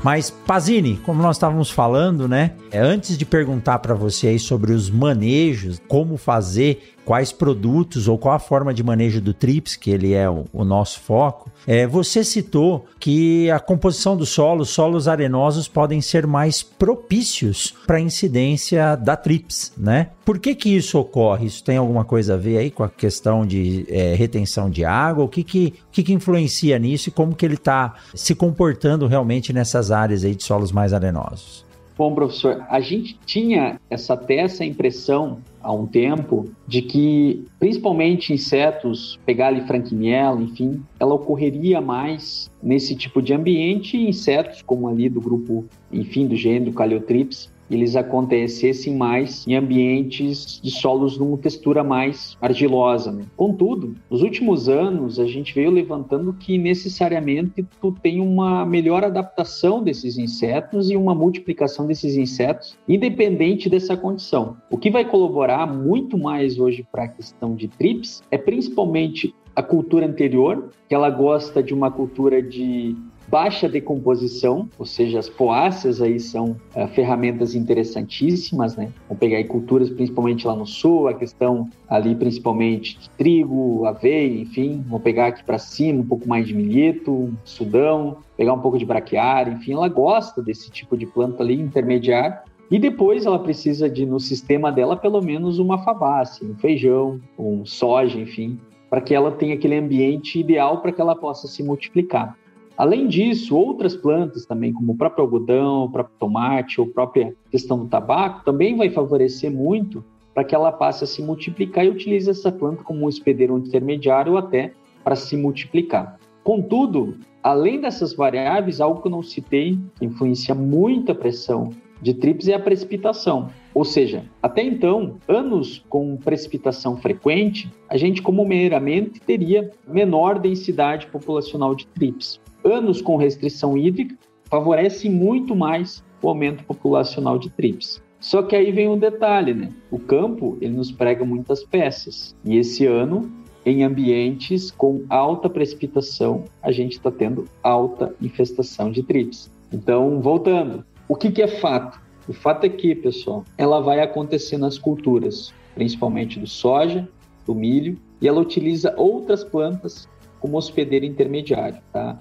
[0.09, 2.53] Mas, Pazini, como nós estávamos falando, né?
[2.71, 8.17] É, antes de perguntar para você aí sobre os manejos, como fazer, quais produtos ou
[8.17, 11.85] qual a forma de manejo do TRIPS, que ele é o, o nosso foco, é,
[11.85, 18.01] você citou que a composição do solo, solos arenosos podem ser mais propícios para a
[18.01, 20.09] incidência da TRIPS, né?
[20.25, 21.47] Por que que isso ocorre?
[21.47, 25.23] Isso tem alguma coisa a ver aí com a questão de é, retenção de água?
[25.23, 29.07] O que que, o que que influencia nisso e como que ele está se comportando
[29.07, 31.65] realmente nessas áreas aí de solos mais arenosos?
[31.97, 38.33] Bom, professor, a gente tinha essa até essa impressão há um tempo de que, principalmente
[38.33, 45.09] insetos, pegar ali franquinela, enfim, ela ocorreria mais nesse tipo de ambiente, insetos como ali
[45.09, 51.83] do grupo, enfim, do gênero Caliotrips, eles acontecessem mais em ambientes de solos numa textura
[51.83, 53.11] mais argilosa.
[53.11, 53.25] Né?
[53.35, 59.83] Contudo, nos últimos anos a gente veio levantando que necessariamente tu tem uma melhor adaptação
[59.83, 64.57] desses insetos e uma multiplicação desses insetos, independente dessa condição.
[64.69, 69.63] O que vai colaborar muito mais hoje para a questão de trips é principalmente a
[69.63, 72.95] cultura anterior, que ela gosta de uma cultura de
[73.29, 78.91] baixa decomposição, ou seja, as poáceas aí são uh, ferramentas interessantíssimas, né?
[79.07, 84.41] Vamos pegar aí culturas principalmente lá no sul, a questão ali principalmente de trigo, aveia,
[84.41, 88.77] enfim, vamos pegar aqui para cima um pouco mais de milheto, sudão, pegar um pouco
[88.77, 92.37] de braquiária, enfim, ela gosta desse tipo de planta ali intermediário
[92.71, 97.65] e depois ela precisa de, no sistema dela, pelo menos uma fabácea, um feijão, um
[97.65, 102.35] soja, enfim, para que ela tenha aquele ambiente ideal para que ela possa se multiplicar.
[102.79, 107.35] Além disso, outras plantas também, como o próprio algodão, o próprio tomate ou a própria
[107.51, 110.01] questão do tabaco, também vai favorecer muito
[110.33, 114.37] para que ela passe a se multiplicar e utilize essa planta como um hospedeiro intermediário
[114.37, 114.71] até
[115.03, 116.17] para se multiplicar.
[116.41, 122.13] Contudo, além dessas variáveis, algo que eu não citei, que influencia muito a pressão de
[122.13, 123.49] TRIPS é a precipitação.
[123.73, 131.75] Ou seja, até então, anos com precipitação frequente, a gente comumente teria menor densidade populacional
[131.75, 138.01] de TRIPS anos com restrição hídrica favorece muito mais o aumento populacional de trips.
[138.19, 139.69] Só que aí vem um detalhe, né?
[139.89, 142.35] O campo, ele nos prega muitas peças.
[142.43, 143.31] E esse ano,
[143.65, 149.49] em ambientes com alta precipitação, a gente está tendo alta infestação de trips.
[149.71, 152.01] Então, voltando, o que, que é fato?
[152.27, 157.07] O fato é que, pessoal, ela vai acontecer nas culturas, principalmente do soja,
[157.45, 160.07] do milho, e ela utiliza outras plantas
[160.39, 162.19] como hospedeiro intermediário, tá?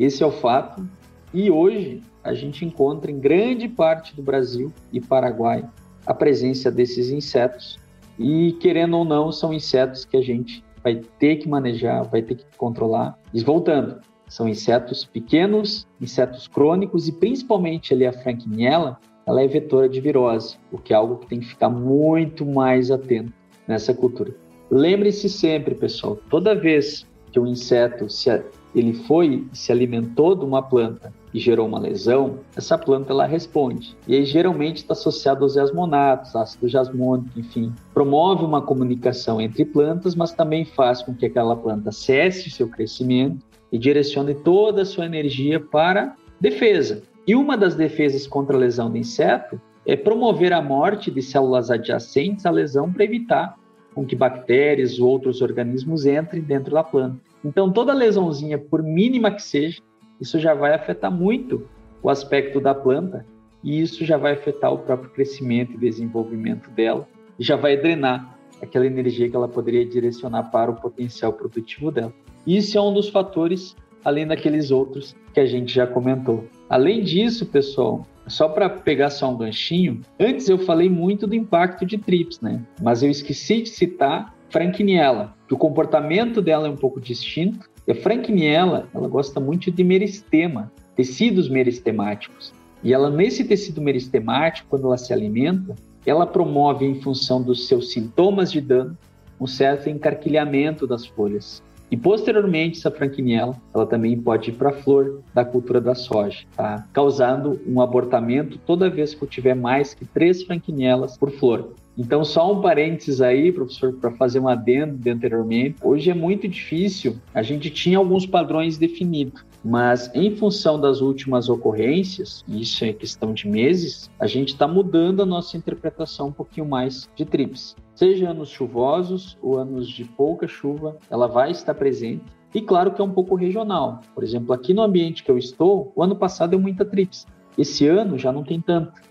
[0.00, 0.88] Esse é o fato.
[1.34, 5.62] E hoje a gente encontra em grande parte do Brasil e Paraguai
[6.06, 7.78] a presença desses insetos
[8.18, 12.36] e querendo ou não, são insetos que a gente vai ter que manejar, vai ter
[12.36, 13.18] que controlar.
[13.32, 19.88] E voltando, são insetos pequenos, insetos crônicos e principalmente ali a franquinella, ela é vetora
[19.88, 23.32] de virose, o que é algo que tem que ficar muito mais atento
[23.68, 24.34] nessa cultura.
[24.70, 28.30] Lembre-se sempre, pessoal, toda vez que o inseto se
[28.74, 33.96] ele foi se alimentou de uma planta e gerou uma lesão, essa planta ela responde.
[34.06, 37.72] E aí geralmente está associado aos jasmonatos, ácido jasmônico, enfim.
[37.94, 43.44] Promove uma comunicação entre plantas, mas também faz com que aquela planta cesse seu crescimento
[43.70, 47.02] e direcione toda a sua energia para defesa.
[47.26, 51.70] E uma das defesas contra a lesão do inseto é promover a morte de células
[51.70, 53.56] adjacentes à lesão para evitar
[53.94, 57.29] com que bactérias ou outros organismos entrem dentro da planta.
[57.44, 59.80] Então, toda lesãozinha, por mínima que seja,
[60.20, 61.66] isso já vai afetar muito
[62.02, 63.24] o aspecto da planta
[63.62, 68.38] e isso já vai afetar o próprio crescimento e desenvolvimento dela e já vai drenar
[68.62, 72.12] aquela energia que ela poderia direcionar para o potencial produtivo dela.
[72.46, 76.44] Isso é um dos fatores, além daqueles outros que a gente já comentou.
[76.68, 81.84] Além disso, pessoal, só para pegar só um ganchinho, antes eu falei muito do impacto
[81.84, 82.62] de TRIPS, né?
[82.80, 87.68] Mas eu esqueci de citar Franquiniella, que o comportamento dela é um pouco distinto.
[87.84, 92.54] E a Franquiniella, ela gosta muito de meristema, tecidos meristemáticos.
[92.84, 95.74] E ela, nesse tecido meristemático, quando ela se alimenta,
[96.06, 98.96] ela promove, em função dos seus sintomas de dano,
[99.40, 101.60] um certo encarquilhamento das folhas.
[101.90, 106.46] E posteriormente, essa franquiniela, ela também pode ir para a flor da cultura da soja,
[106.56, 106.86] tá?
[106.92, 111.74] causando um abortamento toda vez que eu tiver mais que três franquinielas por flor.
[112.00, 115.76] Então, só um parênteses aí, professor, para fazer um adendo de anteriormente.
[115.82, 121.50] Hoje é muito difícil, a gente tinha alguns padrões definidos, mas em função das últimas
[121.50, 126.66] ocorrências, isso é questão de meses, a gente está mudando a nossa interpretação um pouquinho
[126.66, 132.24] mais de TRIPS seja anos chuvosos ou anos de pouca chuva, ela vai estar presente.
[132.54, 134.00] E claro que é um pouco regional.
[134.14, 137.26] Por exemplo, aqui no ambiente que eu estou, o ano passado deu muita trips.
[137.58, 139.02] Esse ano já não tem tanto.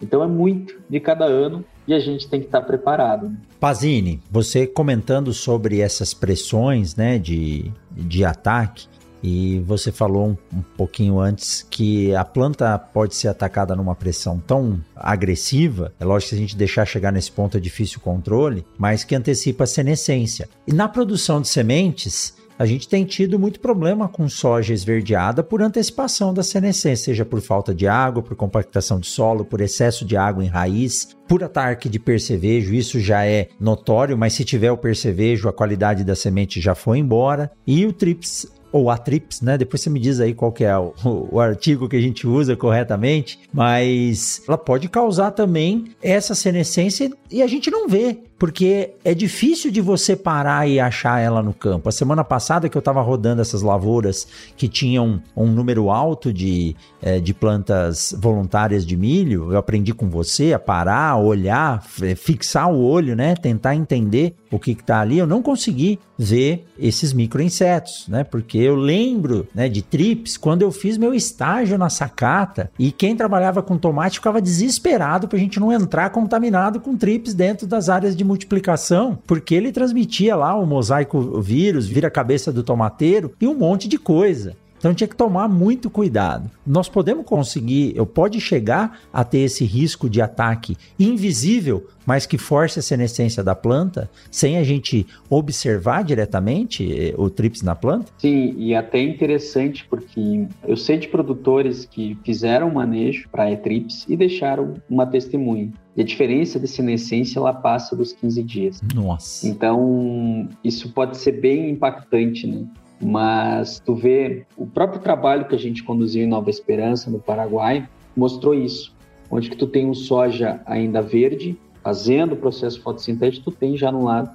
[0.00, 3.30] Então é muito de cada ano e a gente tem que estar preparado.
[3.30, 3.36] Né?
[3.58, 8.86] Pazini, você comentando sobre essas pressões né, de, de ataque,
[9.20, 14.38] e você falou um, um, pouquinho antes que a planta pode ser atacada numa pressão
[14.38, 18.02] tão agressiva, é lógico que se a gente deixar chegar nesse ponto é difícil o
[18.02, 20.48] controle, mas que antecipa a senescência.
[20.66, 25.62] E na produção de sementes, a gente tem tido muito problema com soja esverdeada por
[25.62, 30.16] antecipação da senescência, seja por falta de água, por compactação de solo, por excesso de
[30.16, 34.78] água em raiz, por ataque de percevejo, isso já é notório, mas se tiver o
[34.78, 37.50] percevejo, a qualidade da semente já foi embora.
[37.66, 39.56] E o TRIPS ou a TRIPS, né?
[39.56, 40.92] Depois você me diz aí qual que é o,
[41.32, 47.42] o, artigo que a gente usa corretamente, mas ela pode causar também essa senescência e
[47.42, 51.88] a gente não vê porque é difícil de você parar e achar ela no campo.
[51.88, 56.76] A semana passada que eu estava rodando essas lavouras que tinham um número alto de,
[57.02, 61.82] é, de plantas voluntárias de milho, eu aprendi com você a parar, olhar,
[62.16, 63.34] fixar o olho, né?
[63.34, 65.18] Tentar entender o que está ali.
[65.18, 68.24] Eu não consegui ver esses microinsetos, né?
[68.24, 73.16] Porque eu lembro né, de trips quando eu fiz meu estágio na sacata e quem
[73.16, 77.88] trabalhava com tomate ficava desesperado para a gente não entrar contaminado com trips dentro das
[77.88, 83.48] áreas de multiplicação, porque ele transmitia lá o mosaico vírus, vira cabeça do tomateiro e
[83.48, 84.54] um monte de coisa.
[84.78, 86.50] Então tinha que tomar muito cuidado.
[86.66, 92.38] Nós podemos conseguir, eu pode chegar a ter esse risco de ataque invisível, mas que
[92.38, 98.10] force a senescência da planta, sem a gente observar diretamente eh, o trips na planta?
[98.18, 104.16] Sim, e até interessante porque eu sei de produtores que fizeram manejo para E-trips e
[104.16, 105.70] deixaram uma testemunha.
[105.96, 108.80] E a diferença de senescência ela passa dos 15 dias.
[108.94, 109.46] Nossa.
[109.48, 112.64] Então, isso pode ser bem impactante, né?
[113.00, 117.88] Mas tu vê, o próprio trabalho que a gente conduziu em Nova Esperança, no Paraguai,
[118.16, 118.94] mostrou isso.
[119.30, 123.92] Onde que tu tem um soja ainda verde, fazendo o processo fotossintético, tu tem já
[123.92, 124.30] no lado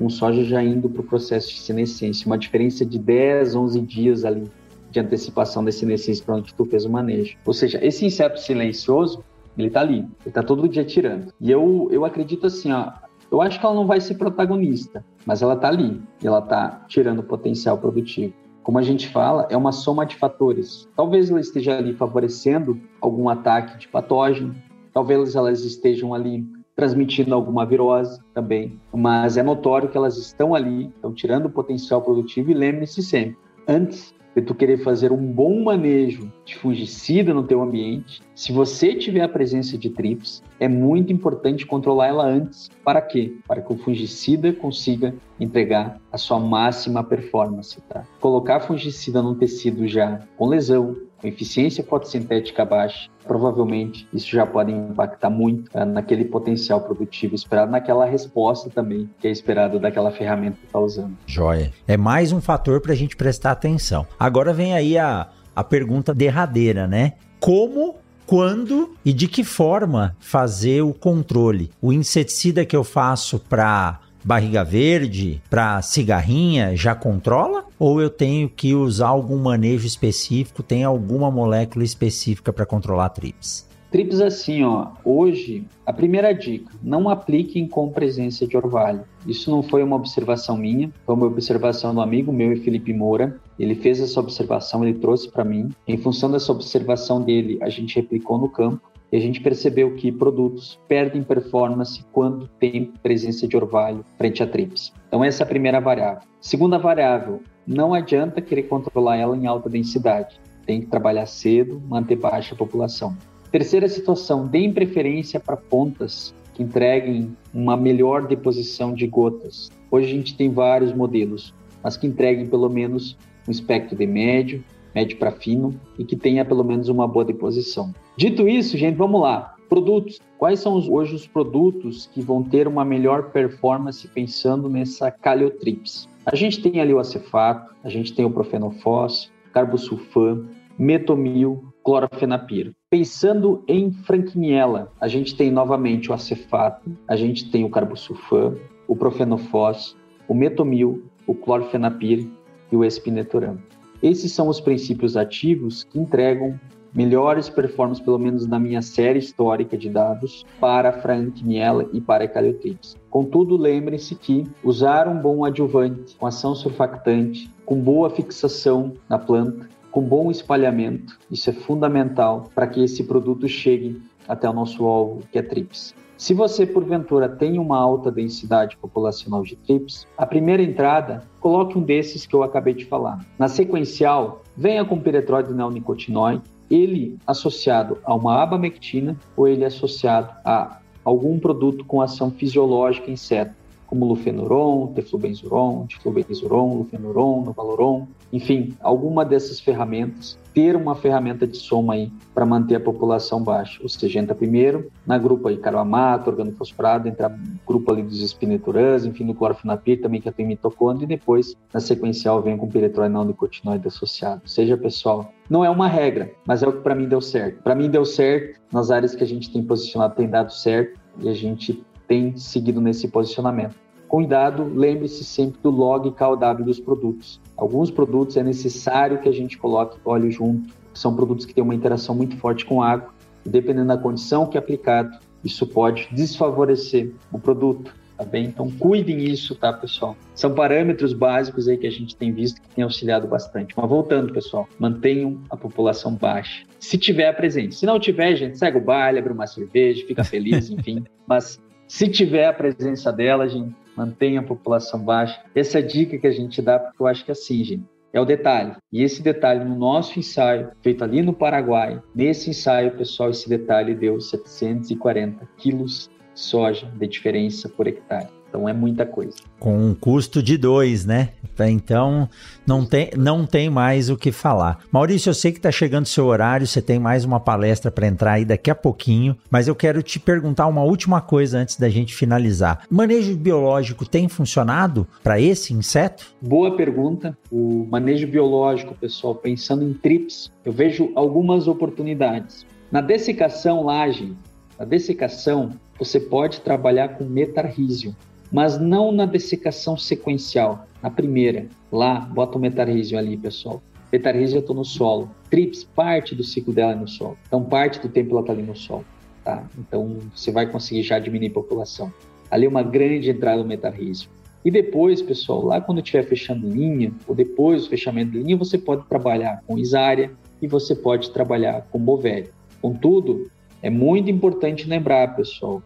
[0.00, 2.26] um soja já indo para o processo de senescência.
[2.26, 4.44] Uma diferença de 10, 11 dias ali
[4.90, 7.36] de antecipação da senescência para onde tu fez o manejo.
[7.44, 9.22] Ou seja, esse inseto silencioso,
[9.56, 11.32] ele está ali, ele está todo dia tirando.
[11.40, 12.92] E eu, eu acredito assim, ó,
[13.30, 17.18] eu acho que ela não vai ser protagonista, mas ela está ali ela está tirando
[17.18, 18.32] o potencial produtivo.
[18.62, 20.88] Como a gente fala, é uma soma de fatores.
[20.96, 24.54] Talvez ela esteja ali favorecendo algum ataque de patógeno,
[24.92, 30.86] talvez elas estejam ali transmitindo alguma virose também, mas é notório que elas estão ali,
[30.86, 35.62] estão tirando o potencial produtivo e lembre-se sempre, antes de tu querer fazer um bom
[35.62, 41.12] manejo de fungicida no teu ambiente, se você tiver a presença de trips, é muito
[41.12, 42.70] importante controlar ela antes.
[42.84, 43.34] Para quê?
[43.48, 48.04] Para que o fungicida consiga entregar a sua máxima performance, tá?
[48.20, 54.70] Colocar fungicida num tecido já com lesão, com eficiência fotossintética baixa, provavelmente isso já pode
[54.70, 60.58] impactar muito uh, naquele potencial produtivo esperado, naquela resposta também que é esperado daquela ferramenta
[60.60, 61.18] que está usando.
[61.26, 61.72] Joia.
[61.88, 64.06] É mais um fator para a gente prestar atenção.
[64.16, 65.26] Agora vem aí a,
[65.56, 67.14] a pergunta derradeira, né?
[67.40, 67.96] Como
[68.28, 71.70] quando e de que forma fazer o controle.
[71.80, 77.64] O inseticida que eu faço para barriga verde, para cigarrinha, já controla?
[77.78, 83.08] Ou eu tenho que usar algum manejo específico, tem alguma molécula específica para controlar a
[83.08, 83.67] trips?
[83.90, 89.02] Trips assim, ó, hoje, a primeira dica, não apliquem com presença de orvalho.
[89.26, 93.40] Isso não foi uma observação minha, foi uma observação do amigo meu, Felipe Moura.
[93.58, 95.70] Ele fez essa observação, ele trouxe para mim.
[95.86, 100.12] Em função dessa observação dele, a gente replicou no campo e a gente percebeu que
[100.12, 104.92] produtos perdem performance quando tem presença de orvalho frente a trips.
[105.08, 106.28] Então essa é a primeira variável.
[106.42, 110.38] Segunda variável, não adianta querer controlar ela em alta densidade.
[110.66, 113.16] Tem que trabalhar cedo, manter baixa a população.
[113.50, 119.70] Terceira situação, deem preferência para pontas que entreguem uma melhor deposição de gotas.
[119.90, 124.62] Hoje a gente tem vários modelos, mas que entreguem pelo menos um espectro de médio,
[124.94, 127.94] médio para fino e que tenha pelo menos uma boa deposição.
[128.18, 129.54] Dito isso, gente, vamos lá.
[129.66, 130.20] Produtos.
[130.36, 136.06] Quais são hoje os produtos que vão ter uma melhor performance pensando nessa caliotrips?
[136.26, 140.46] A gente tem ali o acefato, a gente tem o profenofós, carbosulfam,
[140.78, 142.74] metomil, clorofenapir.
[142.90, 148.94] Pensando em franquiniela, a gente tem novamente o acefato, a gente tem o carbosulfam, o
[148.94, 149.96] profenofós,
[150.28, 152.28] o metomil, o clorofenapir
[152.70, 153.56] e o espineturam.
[154.02, 156.60] Esses são os princípios ativos que entregam
[156.94, 162.28] melhores performances, pelo menos na minha série histórica de dados, para franquiniela e para a
[162.28, 162.98] caliotrips.
[163.08, 169.66] Contudo, lembre-se que usar um bom adjuvante com ação surfactante, com boa fixação na planta,
[169.98, 171.18] com bom espalhamento.
[171.28, 175.92] Isso é fundamental para que esse produto chegue até o nosso alvo, que é TRIPS.
[176.16, 181.82] Se você, porventura, tem uma alta densidade populacional de TRIPS, a primeira entrada, coloque um
[181.82, 183.26] desses que eu acabei de falar.
[183.36, 190.78] Na sequencial, venha com piretróide neonicotinoide, ele associado a uma abamectina ou ele associado a
[191.04, 193.52] algum produto com ação fisiológica em seto,
[193.88, 201.94] como lufenuron, teflubenzuron, diflubenzuron, lufenuron, novaloron, enfim, alguma dessas ferramentas, ter uma ferramenta de soma
[201.94, 203.80] aí para manter a população baixa.
[203.88, 207.34] Seja, entra primeiro na grupo aí carbamato, organofosforado, entra
[207.66, 212.42] grupo ali dos espineturãs, enfim, no clorofenapir também que tem mitocôndria e depois na sequencial
[212.42, 214.42] vem com piretroid não nicotinoide associado.
[214.42, 217.62] Ou seja, pessoal, não é uma regra, mas é o que para mim deu certo.
[217.62, 221.28] Para mim deu certo nas áreas que a gente tem posicionado, tem dado certo e
[221.28, 223.76] a gente tem seguido nesse posicionamento.
[224.08, 227.38] Cuidado, lembre-se sempre do log KW dos produtos.
[227.54, 231.74] Alguns produtos é necessário que a gente coloque óleo junto, são produtos que têm uma
[231.74, 233.10] interação muito forte com água,
[233.44, 238.46] e dependendo da condição que é aplicado, isso pode desfavorecer o produto, tá bem?
[238.46, 240.16] Então cuidem isso, tá, pessoal?
[240.34, 243.74] São parâmetros básicos aí que a gente tem visto que tem auxiliado bastante.
[243.76, 246.64] Mas voltando, pessoal, mantenham a população baixa.
[246.80, 247.74] Se tiver presente.
[247.76, 251.04] Se não tiver, gente, segue o baile, abre uma cerveja, fica feliz, enfim.
[251.26, 255.42] Mas se tiver a presença dela, gente, mantenha a população baixa.
[255.54, 257.84] Essa é a dica que a gente dá, porque eu acho que é assim, gente,
[258.12, 258.76] é o detalhe.
[258.92, 263.94] E esse detalhe no nosso ensaio, feito ali no Paraguai, nesse ensaio, pessoal, esse detalhe
[263.94, 268.37] deu 740 quilos de soja de diferença por hectare.
[268.48, 269.34] Então é muita coisa.
[269.58, 271.30] Com um custo de dois, né?
[271.60, 272.28] Então
[272.66, 274.78] não tem, não tem mais o que falar.
[274.92, 278.06] Maurício, eu sei que está chegando o seu horário, você tem mais uma palestra para
[278.06, 281.88] entrar aí daqui a pouquinho, mas eu quero te perguntar uma última coisa antes da
[281.88, 282.84] gente finalizar.
[282.88, 286.32] Manejo biológico tem funcionado para esse inseto?
[286.40, 287.36] Boa pergunta.
[287.50, 292.64] O manejo biológico, pessoal, pensando em trips, eu vejo algumas oportunidades.
[292.90, 294.32] Na dessecação laje,
[294.78, 298.14] na dessecação, você pode trabalhar com metarrísio
[298.50, 301.66] mas não na dessecação sequencial, na primeira.
[301.92, 303.82] Lá, bota o metarrísio ali, pessoal.
[304.12, 305.30] Metarrísio eu estou no solo.
[305.50, 307.36] Trips, parte do ciclo dela é no solo.
[307.46, 309.04] Então, parte do tempo ela está ali no solo.
[309.44, 309.66] Tá?
[309.78, 312.12] Então, você vai conseguir já diminuir a população.
[312.50, 314.30] Ali é uma grande entrada do metarrísio.
[314.64, 318.76] E depois, pessoal, lá quando estiver fechando linha, ou depois do fechamento de linha, você
[318.76, 322.52] pode trabalhar com isária e você pode trabalhar com bovério.
[322.80, 323.50] Contudo,
[323.82, 325.82] é muito importante lembrar, pessoal,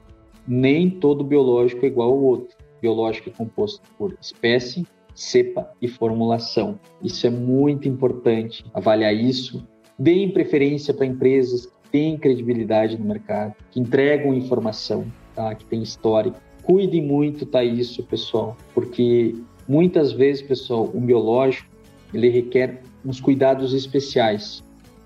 [0.47, 2.57] nem todo biológico é igual ao outro.
[2.81, 6.79] Biológico é composto por espécie, cepa e formulação.
[7.03, 9.67] Isso é muito importante, avaliar isso.
[9.99, 15.55] Deem preferência para empresas que têm credibilidade no mercado, que entregam informação, tá?
[15.55, 16.41] que têm histórico.
[16.63, 19.35] Cuidem muito, tá isso, pessoal, porque
[19.69, 21.71] muitas vezes, pessoal, o biológico
[22.13, 24.63] ele requer uns cuidados especiais.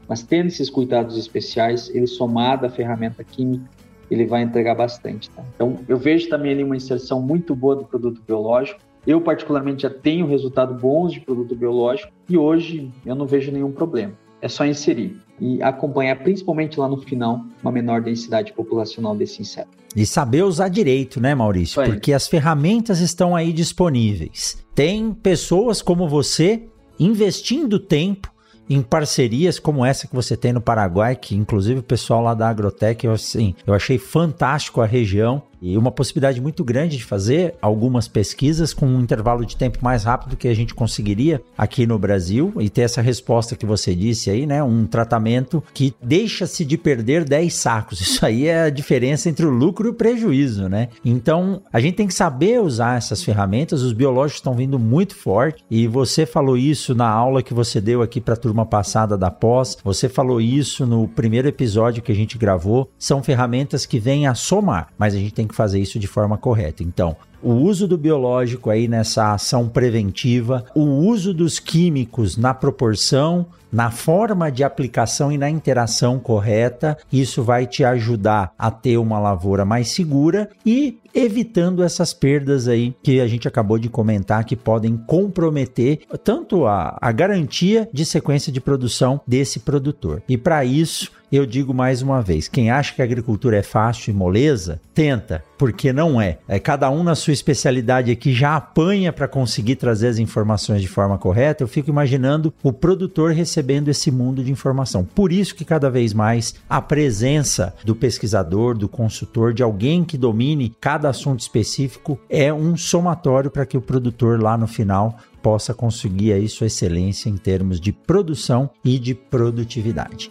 [0.09, 3.69] Mas tendo esses cuidados especiais, ele somado à ferramenta química,
[4.11, 5.31] ele vai entregar bastante.
[5.31, 5.43] Tá?
[5.55, 8.81] Então, eu vejo também ali uma inserção muito boa do produto biológico.
[9.07, 13.71] Eu, particularmente, já tenho resultados bons de produto biológico e hoje eu não vejo nenhum
[13.71, 14.13] problema.
[14.41, 19.71] É só inserir e acompanhar, principalmente lá no final, uma menor densidade populacional desse inseto.
[19.95, 21.83] E saber usar direito, né, Maurício?
[21.83, 24.63] Porque as ferramentas estão aí disponíveis.
[24.75, 26.65] Tem pessoas como você
[26.99, 28.31] investindo tempo
[28.69, 32.49] em parcerias como essa que você tem no Paraguai, que inclusive o pessoal lá da
[32.49, 37.55] Agrotec, eu, assim, eu achei fantástico a região e uma possibilidade muito grande de fazer
[37.61, 41.99] algumas pesquisas com um intervalo de tempo mais rápido que a gente conseguiria aqui no
[41.99, 44.63] Brasil e ter essa resposta que você disse aí, né?
[44.63, 48.01] Um tratamento que deixa-se de perder 10 sacos.
[48.07, 50.89] Isso aí é a diferença entre o lucro e o prejuízo, né?
[51.05, 53.83] Então, a gente tem que saber usar essas ferramentas.
[53.83, 58.03] Os biológicos estão vindo muito forte e você falou isso na aula que você deu
[58.03, 59.77] aqui para a turma passada da pós.
[59.83, 62.91] Você falou isso no primeiro episódio que a gente gravou.
[62.99, 66.37] São ferramentas que vêm a somar, mas a gente tem que fazer isso de forma
[66.37, 66.83] correta.
[66.83, 73.47] Então, o uso do biológico aí nessa ação preventiva, o uso dos químicos na proporção,
[73.71, 79.19] na forma de aplicação e na interação correta, isso vai te ajudar a ter uma
[79.19, 84.57] lavoura mais segura e evitando essas perdas aí que a gente acabou de comentar que
[84.57, 90.23] podem comprometer tanto a, a garantia de sequência de produção desse produtor.
[90.29, 94.11] E para isso, eu digo mais uma vez: quem acha que a agricultura é fácil
[94.11, 96.39] e moleza, tenta, porque não é.
[96.47, 100.89] é cada um na sua especialidade aqui já apanha para conseguir trazer as informações de
[100.89, 101.63] forma correta.
[101.63, 105.05] Eu fico imaginando o produtor recebendo esse mundo de informação.
[105.05, 110.17] Por isso que cada vez mais a presença do pesquisador, do consultor, de alguém que
[110.17, 115.73] domine cada assunto específico é um somatório para que o produtor lá no final possa
[115.73, 120.31] conseguir aí sua excelência em termos de produção e de produtividade.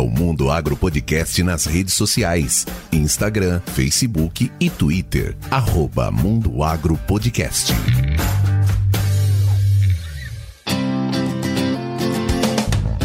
[0.00, 5.36] Siga o Mundo Agro Podcast nas redes sociais: Instagram, Facebook e Twitter.
[5.50, 7.72] Arroba Mundo Agro Podcast.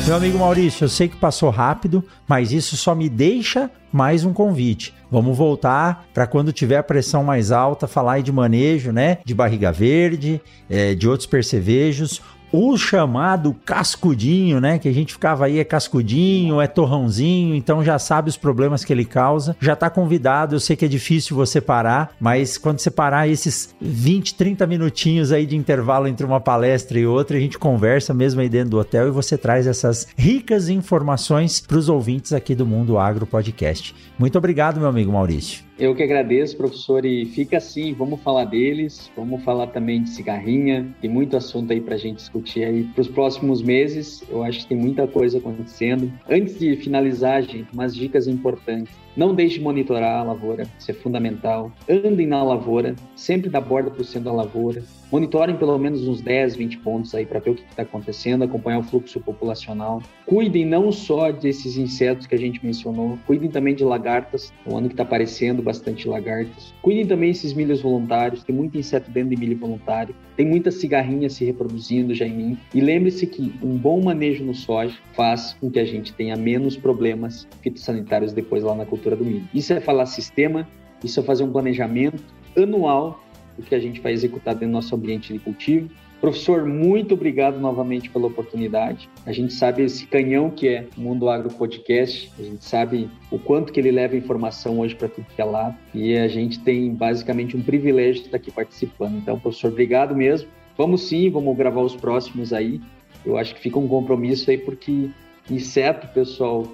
[0.05, 4.31] Meu amigo Maurício, eu sei que passou rápido, mas isso só me deixa mais um
[4.31, 4.93] convite.
[5.09, 9.17] Vamos voltar para quando tiver a pressão mais alta, falar de manejo, né?
[9.25, 10.39] De barriga verde,
[10.69, 12.21] é, de outros percevejos
[12.51, 14.79] o chamado cascudinho, né?
[14.79, 18.93] Que a gente ficava aí, é cascudinho, é torrãozinho, então já sabe os problemas que
[18.93, 19.55] ele causa.
[19.59, 23.75] Já tá convidado, eu sei que é difícil você parar, mas quando você parar esses
[23.81, 28.41] 20, 30 minutinhos aí de intervalo entre uma palestra e outra, a gente conversa mesmo
[28.41, 32.65] aí dentro do hotel e você traz essas ricas informações para os ouvintes aqui do
[32.65, 33.95] Mundo Agro Podcast.
[34.17, 35.64] Muito obrigado, meu amigo Maurício.
[35.77, 40.87] Eu que agradeço, professor, e fica assim, vamos falar deles, vamos falar também de cigarrinha,
[41.01, 44.59] tem muito assunto aí para a gente discutir aí para os próximos meses, eu acho
[44.59, 46.09] que tem muita coisa acontecendo.
[46.29, 48.93] Antes de finalizar, gente, umas dicas importantes.
[49.15, 51.71] Não deixe de monitorar a lavoura, isso é fundamental.
[51.89, 54.83] Andem na lavoura, sempre da borda para o centro da lavoura.
[55.11, 58.79] Monitorem pelo menos uns 10, 20 pontos aí para ver o que está acontecendo, acompanhar
[58.79, 60.03] o fluxo populacional.
[60.25, 64.87] Cuidem não só desses insetos que a gente mencionou, cuidem também de lagartas, o ano
[64.89, 66.73] que está aparecendo bastante lagartas.
[66.81, 71.29] Cuidem também desses milhos voluntários, tem muito inseto dentro de milho voluntário, tem muita cigarrinha
[71.29, 72.57] se reproduzindo já em mim.
[72.73, 76.75] E lembre-se que um bom manejo no soja faz com que a gente tenha menos
[76.75, 79.47] problemas fitossanitários depois lá na cultura do milho.
[79.53, 80.65] Isso é falar sistema,
[81.03, 82.23] isso é fazer um planejamento
[82.57, 83.21] anual
[83.57, 85.89] do que a gente vai executar dentro do nosso ambiente de cultivo.
[86.21, 89.09] Professor, muito obrigado novamente pela oportunidade.
[89.25, 93.37] A gente sabe esse canhão que é o Mundo Agro Podcast, a gente sabe o
[93.37, 96.93] quanto que ele leva informação hoje para tudo que é lado e a gente tem
[96.93, 99.17] basicamente um privilégio de estar aqui participando.
[99.17, 100.49] Então, professor, obrigado mesmo.
[100.77, 102.81] Vamos sim, vamos gravar os próximos aí.
[103.25, 105.09] Eu acho que fica um compromisso aí porque
[105.49, 106.65] inseto, pessoal,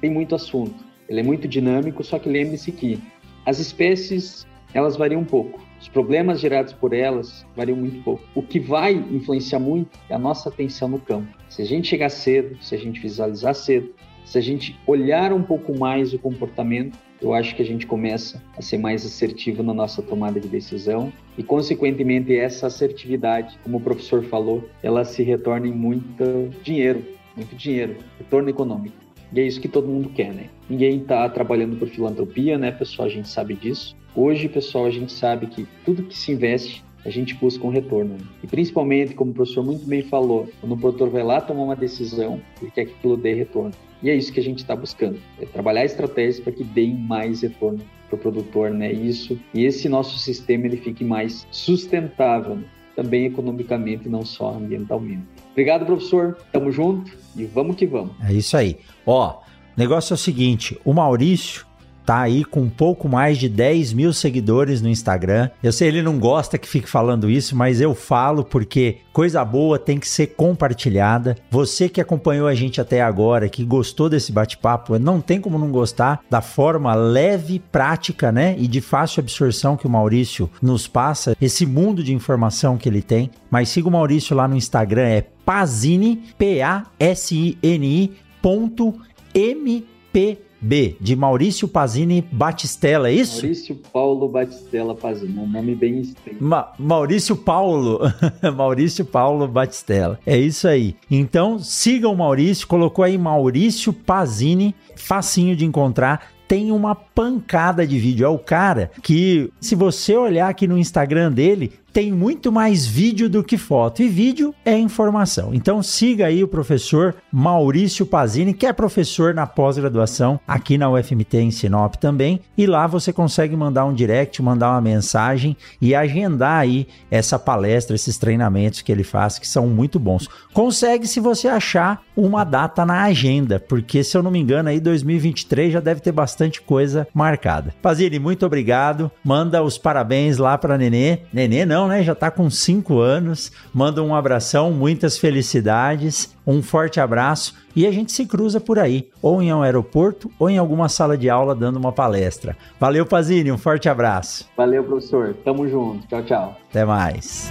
[0.00, 0.89] tem muito assunto.
[1.10, 3.02] Ele é muito dinâmico, só que lembre-se que
[3.44, 5.60] as espécies elas variam um pouco.
[5.80, 8.22] Os problemas gerados por elas variam muito pouco.
[8.32, 11.26] O que vai influenciar muito é a nossa atenção no campo.
[11.48, 13.92] Se a gente chegar cedo, se a gente visualizar cedo,
[14.24, 18.40] se a gente olhar um pouco mais o comportamento, eu acho que a gente começa
[18.56, 23.80] a ser mais assertivo na nossa tomada de decisão e, consequentemente, essa assertividade, como o
[23.80, 27.04] professor falou, ela se retorna em muito dinheiro,
[27.36, 29.09] muito dinheiro, retorno econômico.
[29.32, 30.46] E é isso que todo mundo quer, né?
[30.68, 33.06] Ninguém está trabalhando por filantropia, né, pessoal?
[33.06, 33.96] A gente sabe disso.
[34.14, 38.14] Hoje, pessoal, a gente sabe que tudo que se investe a gente busca um retorno.
[38.14, 38.24] Né?
[38.42, 41.76] E principalmente, como o professor muito bem falou, quando o produtor vai lá tomar uma
[41.76, 43.72] decisão, ele quer que aquilo dê retorno.
[44.02, 47.42] E é isso que a gente está buscando, é trabalhar estratégias para que deem mais
[47.42, 48.90] retorno para o produtor, né?
[48.90, 52.64] Isso e esse nosso sistema ele fique mais sustentável, né?
[52.96, 55.26] também economicamente, não só ambientalmente.
[55.60, 56.38] Obrigado, professor.
[56.50, 58.12] Tamo junto e vamos que vamos.
[58.26, 58.78] É isso aí.
[59.04, 59.40] Ó,
[59.76, 61.66] negócio é o seguinte: o Maurício
[62.04, 65.50] tá aí com um pouco mais de 10 mil seguidores no Instagram.
[65.62, 69.78] Eu sei ele não gosta que fique falando isso, mas eu falo porque coisa boa
[69.78, 71.36] tem que ser compartilhada.
[71.50, 75.70] Você que acompanhou a gente até agora, que gostou desse bate-papo, não tem como não
[75.70, 78.54] gostar da forma leve, prática, né?
[78.58, 83.02] E de fácil absorção que o Maurício nos passa, esse mundo de informação que ele
[83.02, 83.30] tem.
[83.50, 88.94] Mas siga o Maurício lá no Instagram, é Pazini, P-A-S-I-N-I ponto
[89.34, 93.42] M-P B, de Maurício Pazini Batistella, é isso?
[93.42, 96.38] Maurício Paulo Batistella Pazini, um nome bem estranho.
[96.40, 98.00] Ma Maurício Paulo,
[98.56, 100.94] Maurício Paulo Batistella, é isso aí.
[101.10, 107.96] Então, sigam o Maurício, colocou aí Maurício Pazini, facinho de encontrar, tem uma pancada de
[107.96, 108.26] vídeo.
[108.26, 113.28] É o cara que, se você olhar aqui no Instagram dele, tem muito mais vídeo
[113.28, 114.02] do que foto.
[114.02, 115.54] E vídeo é informação.
[115.54, 121.38] Então siga aí o professor Maurício Pazini, que é professor na pós-graduação aqui na UFMT
[121.38, 122.40] em Sinop também.
[122.56, 127.94] E lá você consegue mandar um direct, mandar uma mensagem e agendar aí essa palestra,
[127.94, 130.28] esses treinamentos que ele faz, que são muito bons.
[130.52, 134.80] Consegue se você achar uma data na agenda, porque se eu não me engano aí
[134.80, 137.74] 2023 já deve ter bastante coisa marcada.
[137.82, 139.10] Pazini, muito obrigado.
[139.24, 141.18] Manda os parabéns lá para Nenê.
[141.32, 142.02] Nenê não, né?
[142.02, 143.52] Já tá com 5 anos.
[143.72, 149.08] Manda um abração, muitas felicidades, um forte abraço e a gente se cruza por aí,
[149.22, 152.56] ou em um aeroporto ou em alguma sala de aula dando uma palestra.
[152.78, 154.48] Valeu, Pazini, um forte abraço.
[154.56, 155.34] Valeu, professor.
[155.44, 156.06] Tamo junto.
[156.08, 156.56] Tchau, tchau.
[156.68, 157.50] Até mais.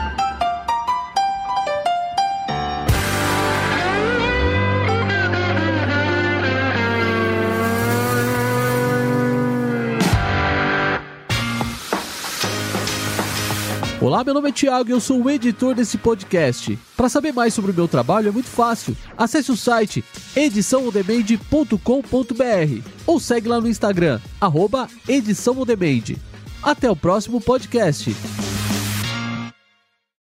[14.01, 16.75] Olá, meu nome é Thiago e eu sou o editor desse podcast.
[16.97, 18.97] Para saber mais sobre o meu trabalho é muito fácil.
[19.15, 20.03] Acesse o site
[20.35, 24.87] ediçãoondemand.com.br ou segue lá no Instagram, arroba.
[26.63, 28.15] Até o próximo podcast.